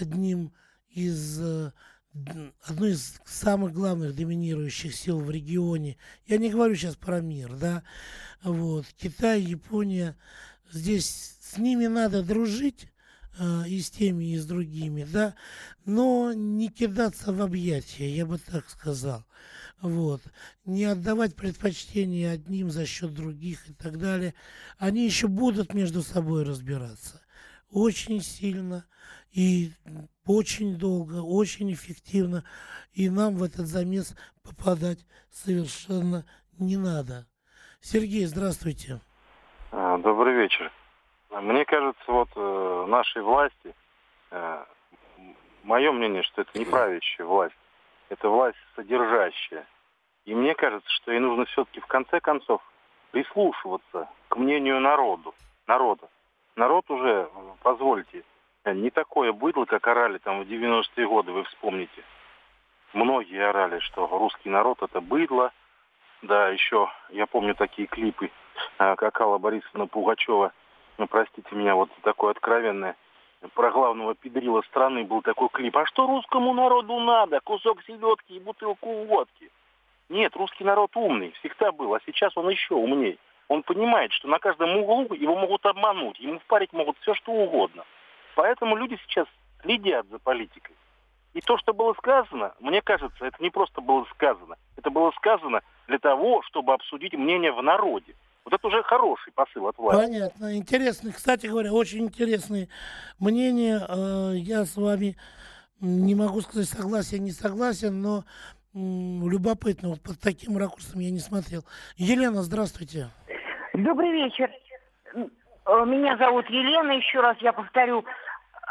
одним 0.00 0.52
из 0.88 1.40
э, 1.40 1.72
одной 2.62 2.92
из 2.92 3.20
самых 3.26 3.72
главных 3.72 4.14
доминирующих 4.14 4.94
сил 4.94 5.20
в 5.20 5.30
регионе. 5.30 5.98
Я 6.26 6.38
не 6.38 6.50
говорю 6.50 6.74
сейчас 6.74 6.96
про 6.96 7.20
мир, 7.20 7.54
да. 7.54 7.82
Вот. 8.42 8.86
Китай, 8.96 9.42
Япония, 9.42 10.16
здесь 10.72 11.36
с 11.40 11.58
ними 11.58 11.86
надо 11.86 12.22
дружить, 12.22 12.88
и 13.66 13.80
с 13.80 13.90
теми, 13.90 14.32
и 14.32 14.36
с 14.36 14.46
другими, 14.46 15.04
да, 15.04 15.34
но 15.84 16.32
не 16.32 16.68
кидаться 16.68 17.32
в 17.32 17.40
объятия, 17.42 18.08
я 18.08 18.26
бы 18.26 18.38
так 18.38 18.68
сказал. 18.68 19.24
Вот. 19.80 20.22
Не 20.64 20.84
отдавать 20.84 21.36
предпочтение 21.36 22.30
одним 22.30 22.70
за 22.70 22.86
счет 22.86 23.12
других 23.12 23.68
и 23.68 23.74
так 23.74 23.98
далее. 23.98 24.34
Они 24.78 25.04
еще 25.04 25.28
будут 25.28 25.74
между 25.74 26.02
собой 26.02 26.44
разбираться. 26.44 27.20
Очень 27.70 28.22
сильно 28.22 28.86
и 29.32 29.72
очень 30.24 30.78
долго, 30.78 31.20
очень 31.20 31.72
эффективно. 31.72 32.44
И 32.92 33.10
нам 33.10 33.36
в 33.36 33.42
этот 33.42 33.66
замес 33.66 34.14
попадать 34.42 35.04
совершенно 35.30 36.24
не 36.58 36.76
надо. 36.76 37.26
Сергей, 37.80 38.24
здравствуйте. 38.24 39.00
А, 39.70 39.98
добрый 39.98 40.34
вечер. 40.34 40.72
Мне 41.40 41.64
кажется, 41.64 42.04
вот 42.06 42.28
э, 42.36 42.84
нашей 42.88 43.22
власти, 43.22 43.74
э, 44.30 44.64
мое 45.64 45.90
мнение, 45.90 46.22
что 46.22 46.42
это 46.42 46.56
не 46.56 46.64
правящая 46.64 47.26
власть, 47.26 47.56
это 48.08 48.28
власть 48.28 48.58
содержащая. 48.76 49.66
И 50.26 50.34
мне 50.34 50.54
кажется, 50.54 50.88
что 50.90 51.10
ей 51.10 51.18
нужно 51.18 51.44
все-таки 51.46 51.80
в 51.80 51.86
конце 51.86 52.20
концов 52.20 52.62
прислушиваться 53.10 54.08
к 54.28 54.36
мнению 54.36 54.80
народу, 54.80 55.34
народа. 55.66 56.08
Народ 56.56 56.88
уже, 56.88 57.28
позвольте, 57.62 58.22
не 58.64 58.90
такое 58.90 59.32
быдло, 59.32 59.64
как 59.64 59.86
орали 59.88 60.18
там 60.18 60.42
в 60.42 60.46
90-е 60.46 61.06
годы, 61.06 61.32
вы 61.32 61.44
вспомните. 61.44 62.04
Многие 62.92 63.44
орали, 63.48 63.80
что 63.80 64.06
русский 64.06 64.50
народ 64.50 64.82
это 64.82 65.00
быдло. 65.00 65.52
Да, 66.22 66.48
еще 66.48 66.88
я 67.10 67.26
помню 67.26 67.54
такие 67.54 67.86
клипы, 67.88 68.30
а, 68.78 68.94
как 68.96 69.20
Алла 69.20 69.38
Борисовна 69.38 69.86
Пугачева, 69.86 70.52
ну, 70.98 71.06
простите 71.06 71.54
меня, 71.54 71.74
вот 71.74 71.90
такое 72.02 72.32
откровенное, 72.32 72.96
про 73.54 73.70
главного 73.70 74.14
педрила 74.14 74.62
страны 74.62 75.04
был 75.04 75.22
такой 75.22 75.48
клип. 75.50 75.76
А 75.76 75.86
что 75.86 76.06
русскому 76.06 76.54
народу 76.54 76.98
надо? 77.00 77.40
Кусок 77.40 77.82
селедки 77.82 78.36
и 78.36 78.40
бутылку 78.40 79.04
водки. 79.04 79.50
Нет, 80.08 80.36
русский 80.36 80.64
народ 80.64 80.96
умный, 80.96 81.32
всегда 81.40 81.72
был, 81.72 81.94
а 81.94 82.00
сейчас 82.06 82.36
он 82.36 82.48
еще 82.48 82.74
умнее. 82.74 83.18
Он 83.48 83.62
понимает, 83.62 84.12
что 84.12 84.28
на 84.28 84.38
каждом 84.38 84.76
углу 84.76 85.14
его 85.14 85.36
могут 85.36 85.66
обмануть, 85.66 86.18
ему 86.18 86.38
впарить 86.38 86.72
могут 86.72 86.96
все, 86.98 87.14
что 87.14 87.32
угодно. 87.32 87.84
Поэтому 88.34 88.76
люди 88.76 88.98
сейчас 89.06 89.26
следят 89.62 90.06
за 90.08 90.18
политикой. 90.18 90.74
И 91.34 91.40
то, 91.40 91.58
что 91.58 91.74
было 91.74 91.94
сказано, 91.94 92.54
мне 92.60 92.80
кажется, 92.80 93.26
это 93.26 93.42
не 93.42 93.50
просто 93.50 93.80
было 93.80 94.04
сказано. 94.12 94.56
Это 94.76 94.90
было 94.90 95.10
сказано 95.12 95.62
для 95.88 95.98
того, 95.98 96.42
чтобы 96.42 96.72
обсудить 96.72 97.14
мнение 97.14 97.52
в 97.52 97.62
народе. 97.62 98.14
Вот 98.44 98.52
это 98.52 98.66
уже 98.66 98.82
хороший 98.82 99.32
посыл 99.32 99.68
от 99.68 99.78
власти. 99.78 100.02
Понятно. 100.02 100.56
Интересно. 100.56 101.12
Кстати 101.12 101.46
говоря, 101.46 101.72
очень 101.72 102.04
интересные 102.04 102.68
мнения. 103.18 103.80
Э, 103.88 104.32
я 104.34 104.64
с 104.64 104.76
вами 104.76 105.16
не 105.80 106.14
могу 106.14 106.40
сказать 106.42 106.68
согласен, 106.68 107.24
не 107.24 107.32
согласен, 107.32 108.02
но 108.02 108.24
любопытно. 108.74 109.90
Вот 109.90 110.02
под 110.02 110.20
таким 110.20 110.58
ракурсом 110.58 111.00
я 111.00 111.10
не 111.10 111.20
смотрел. 111.20 111.62
Елена, 111.96 112.42
здравствуйте. 112.42 113.08
Добрый 113.72 114.12
вечер. 114.12 114.50
Э, 115.14 115.84
меня 115.86 116.16
зовут 116.18 116.48
Елена, 116.50 116.92
еще 116.92 117.20
раз 117.20 117.36
я 117.40 117.52
повторю. 117.52 118.04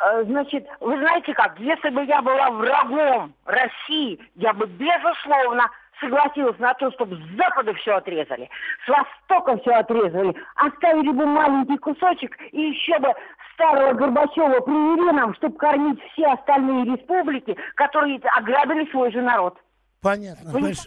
Э, 0.06 0.24
значит, 0.26 0.68
вы 0.80 0.98
знаете 0.98 1.34
как, 1.34 1.60
если 1.60 1.90
бы 1.90 2.04
я 2.06 2.22
была 2.22 2.52
врагом 2.52 3.34
России, 3.46 4.20
я 4.36 4.54
бы 4.54 4.68
безусловно 4.68 5.70
согласилась 6.00 6.58
на 6.60 6.74
то, 6.76 6.92
чтобы 6.92 7.16
с 7.18 7.38
запада 7.38 7.74
все 7.76 7.96
отрезали, 7.96 8.50
с 8.86 8.90
востока 8.90 9.58
все 9.62 9.72
отрезали, 9.72 10.36
оставили 10.56 11.12
бы 11.12 11.26
маленький 11.26 11.78
кусочек 11.78 12.36
и 12.52 12.62
еще 12.62 13.00
бы 13.00 13.10
старого 13.54 13.94
Горбачева 13.94 14.62
привели 14.62 15.12
нам, 15.12 15.34
чтобы 15.36 15.58
кормить 15.58 16.00
все 16.14 16.26
остальные 16.26 16.86
республики, 16.96 17.56
которые 17.76 18.20
ограбили 18.38 18.90
свой 18.92 19.12
же 19.12 19.22
народ. 19.22 19.58
Понятно. 20.02 20.52
Больш... 20.52 20.80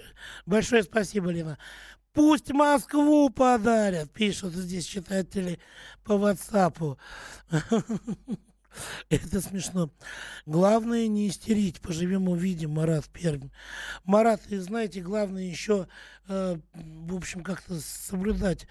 Большое 0.44 0.82
спасибо, 0.82 1.30
Лена. 1.30 1.58
Пусть 2.12 2.52
Москву 2.52 3.28
подарят, 3.30 4.10
пишут 4.12 4.52
здесь 4.52 4.86
читатели 4.86 5.58
по 6.04 6.12
WhatsApp. 6.12 6.96
Это 9.10 9.40
смешно. 9.40 9.88
Главное 10.46 11.06
не 11.08 11.28
истерить. 11.28 11.80
Поживем, 11.80 12.28
увидим, 12.28 12.72
Марат 12.72 13.04
Пермь. 13.12 13.50
Марат, 14.04 14.40
и 14.48 14.56
знаете, 14.56 15.00
главное 15.00 15.42
еще, 15.42 15.86
э, 16.28 16.56
в 16.74 17.16
общем, 17.16 17.42
как-то 17.42 17.74
соблюдать 17.74 18.66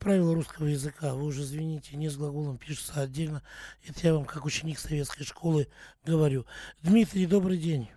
правила 0.00 0.34
русского 0.34 0.66
языка. 0.66 1.14
Вы 1.14 1.26
уже, 1.26 1.42
извините, 1.42 1.96
не 1.96 2.08
с 2.08 2.16
глаголом 2.16 2.58
пишется 2.58 3.00
отдельно. 3.00 3.42
Это 3.88 4.06
я 4.06 4.14
вам, 4.14 4.24
как 4.24 4.44
ученик 4.44 4.78
советской 4.78 5.24
школы, 5.24 5.68
говорю. 6.04 6.44
Дмитрий, 6.82 7.26
добрый 7.26 7.56
день. 7.56 7.88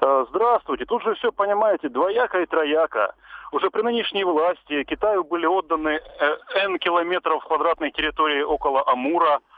Э, 0.00 0.24
здравствуйте. 0.30 0.84
Тут 0.84 1.02
же 1.02 1.14
все, 1.14 1.30
понимаете, 1.32 1.88
двояко 1.88 2.40
и 2.40 2.46
трояко. 2.46 3.14
Уже 3.52 3.70
при 3.70 3.82
нынешней 3.82 4.24
власти 4.24 4.82
Китаю 4.84 5.24
были 5.24 5.44
отданы 5.44 6.00
э, 6.00 6.36
N 6.64 6.78
километров 6.78 7.44
квадратной 7.44 7.90
территории 7.90 8.42
около 8.42 8.82
Амура– 8.88 9.40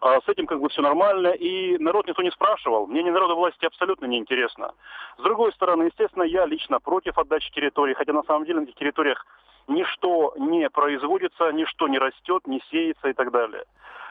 а 0.00 0.20
с 0.20 0.28
этим 0.28 0.46
как 0.46 0.60
бы 0.60 0.68
все 0.68 0.82
нормально, 0.82 1.28
и 1.28 1.78
народ 1.78 2.06
никто 2.06 2.22
не 2.22 2.30
спрашивал. 2.30 2.86
Мнение 2.86 3.12
народа 3.12 3.34
власти 3.34 3.64
абсолютно 3.64 4.06
не 4.06 4.18
интересно. 4.18 4.72
С 5.18 5.22
другой 5.22 5.52
стороны, 5.52 5.84
естественно, 5.84 6.24
я 6.24 6.46
лично 6.46 6.80
против 6.80 7.18
отдачи 7.18 7.50
территории, 7.52 7.94
хотя 7.94 8.12
на 8.12 8.22
самом 8.24 8.44
деле 8.44 8.60
на 8.60 8.64
этих 8.64 8.74
территориях 8.74 9.26
ничто 9.68 10.34
не 10.36 10.68
производится, 10.70 11.52
ничто 11.52 11.88
не 11.88 11.98
растет, 11.98 12.46
не 12.46 12.60
сеется 12.70 13.08
и 13.08 13.12
так 13.12 13.30
далее. 13.30 13.64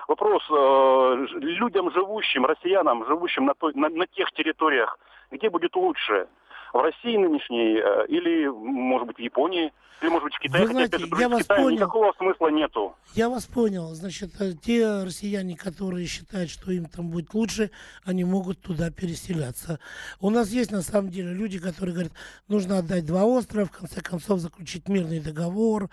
Вопрос 0.07 0.43
э, 0.49 1.25
людям 1.39 1.91
живущим, 1.91 2.45
россиянам, 2.45 3.05
живущим 3.05 3.45
на, 3.45 3.53
той, 3.53 3.73
на, 3.73 3.89
на 3.89 4.05
тех 4.07 4.31
территориях, 4.31 4.97
где 5.31 5.49
будет 5.49 5.75
лучше? 5.75 6.27
В 6.73 6.81
России 6.81 7.15
нынешней 7.15 7.77
э, 7.77 8.07
или, 8.07 8.47
может 8.47 9.07
быть, 9.07 9.17
в 9.17 9.21
Японии? 9.21 9.71
Или, 10.01 10.09
может 10.09 10.23
быть, 10.25 10.33
в 10.33 10.39
Китае, 10.39 10.65
Вы 10.65 10.71
знаете, 10.71 10.97
хотя, 10.97 11.21
я 11.21 11.29
вас 11.29 11.43
Китае 11.43 11.63
понял. 11.63 11.75
никакого 11.77 12.13
смысла 12.17 12.47
нету. 12.49 12.95
Я 13.13 13.29
вас 13.29 13.45
понял. 13.45 13.93
Значит, 13.93 14.41
э, 14.41 14.53
те 14.53 15.03
россияне, 15.03 15.55
которые 15.55 16.07
считают, 16.07 16.49
что 16.49 16.71
им 16.71 16.85
там 16.85 17.09
будет 17.09 17.31
лучше, 17.35 17.69
они 18.03 18.23
могут 18.23 18.59
туда 18.59 18.89
переселяться. 18.89 19.79
У 20.19 20.31
нас 20.31 20.49
есть, 20.49 20.71
на 20.71 20.81
самом 20.81 21.11
деле, 21.11 21.31
люди, 21.31 21.59
которые 21.59 21.93
говорят, 21.93 22.13
нужно 22.47 22.79
отдать 22.79 23.05
два 23.05 23.23
острова, 23.23 23.67
в 23.67 23.71
конце 23.71 24.01
концов, 24.01 24.39
заключить 24.39 24.89
мирный 24.89 25.19
договор. 25.19 25.89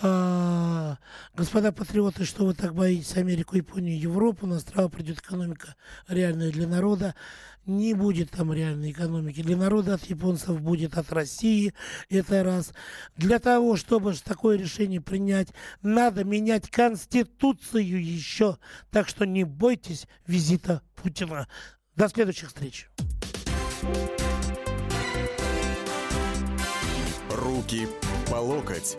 А, 0.00 0.96
господа 1.34 1.72
патриоты, 1.72 2.24
что 2.24 2.44
вы 2.44 2.54
так 2.54 2.72
боитесь 2.72 3.16
Америку, 3.16 3.56
Японию, 3.56 3.98
Европу? 3.98 4.46
На 4.46 4.56
острова 4.56 4.88
придет 4.88 5.18
экономика 5.18 5.74
реальная 6.08 6.52
для 6.52 6.68
народа 6.68 7.14
не 7.66 7.94
будет 7.94 8.30
там 8.30 8.52
реальной 8.52 8.90
экономики. 8.90 9.42
Для 9.42 9.56
народа 9.56 9.94
от 9.94 10.04
японцев 10.04 10.60
будет 10.60 10.96
от 10.96 11.12
России. 11.12 11.74
Это 12.08 12.42
раз. 12.42 12.72
Для 13.16 13.38
того, 13.38 13.76
чтобы 13.76 14.14
такое 14.14 14.56
решение 14.56 15.00
принять, 15.00 15.48
надо 15.82 16.24
менять 16.24 16.70
Конституцию 16.70 18.02
еще. 18.02 18.58
Так 18.90 19.08
что 19.08 19.24
не 19.24 19.44
бойтесь 19.44 20.06
визита 20.26 20.82
Путина. 20.94 21.48
До 21.96 22.08
следующих 22.08 22.48
встреч. 22.48 22.88
Руки 27.30 27.88
по 28.30 28.36
локоть. 28.36 28.96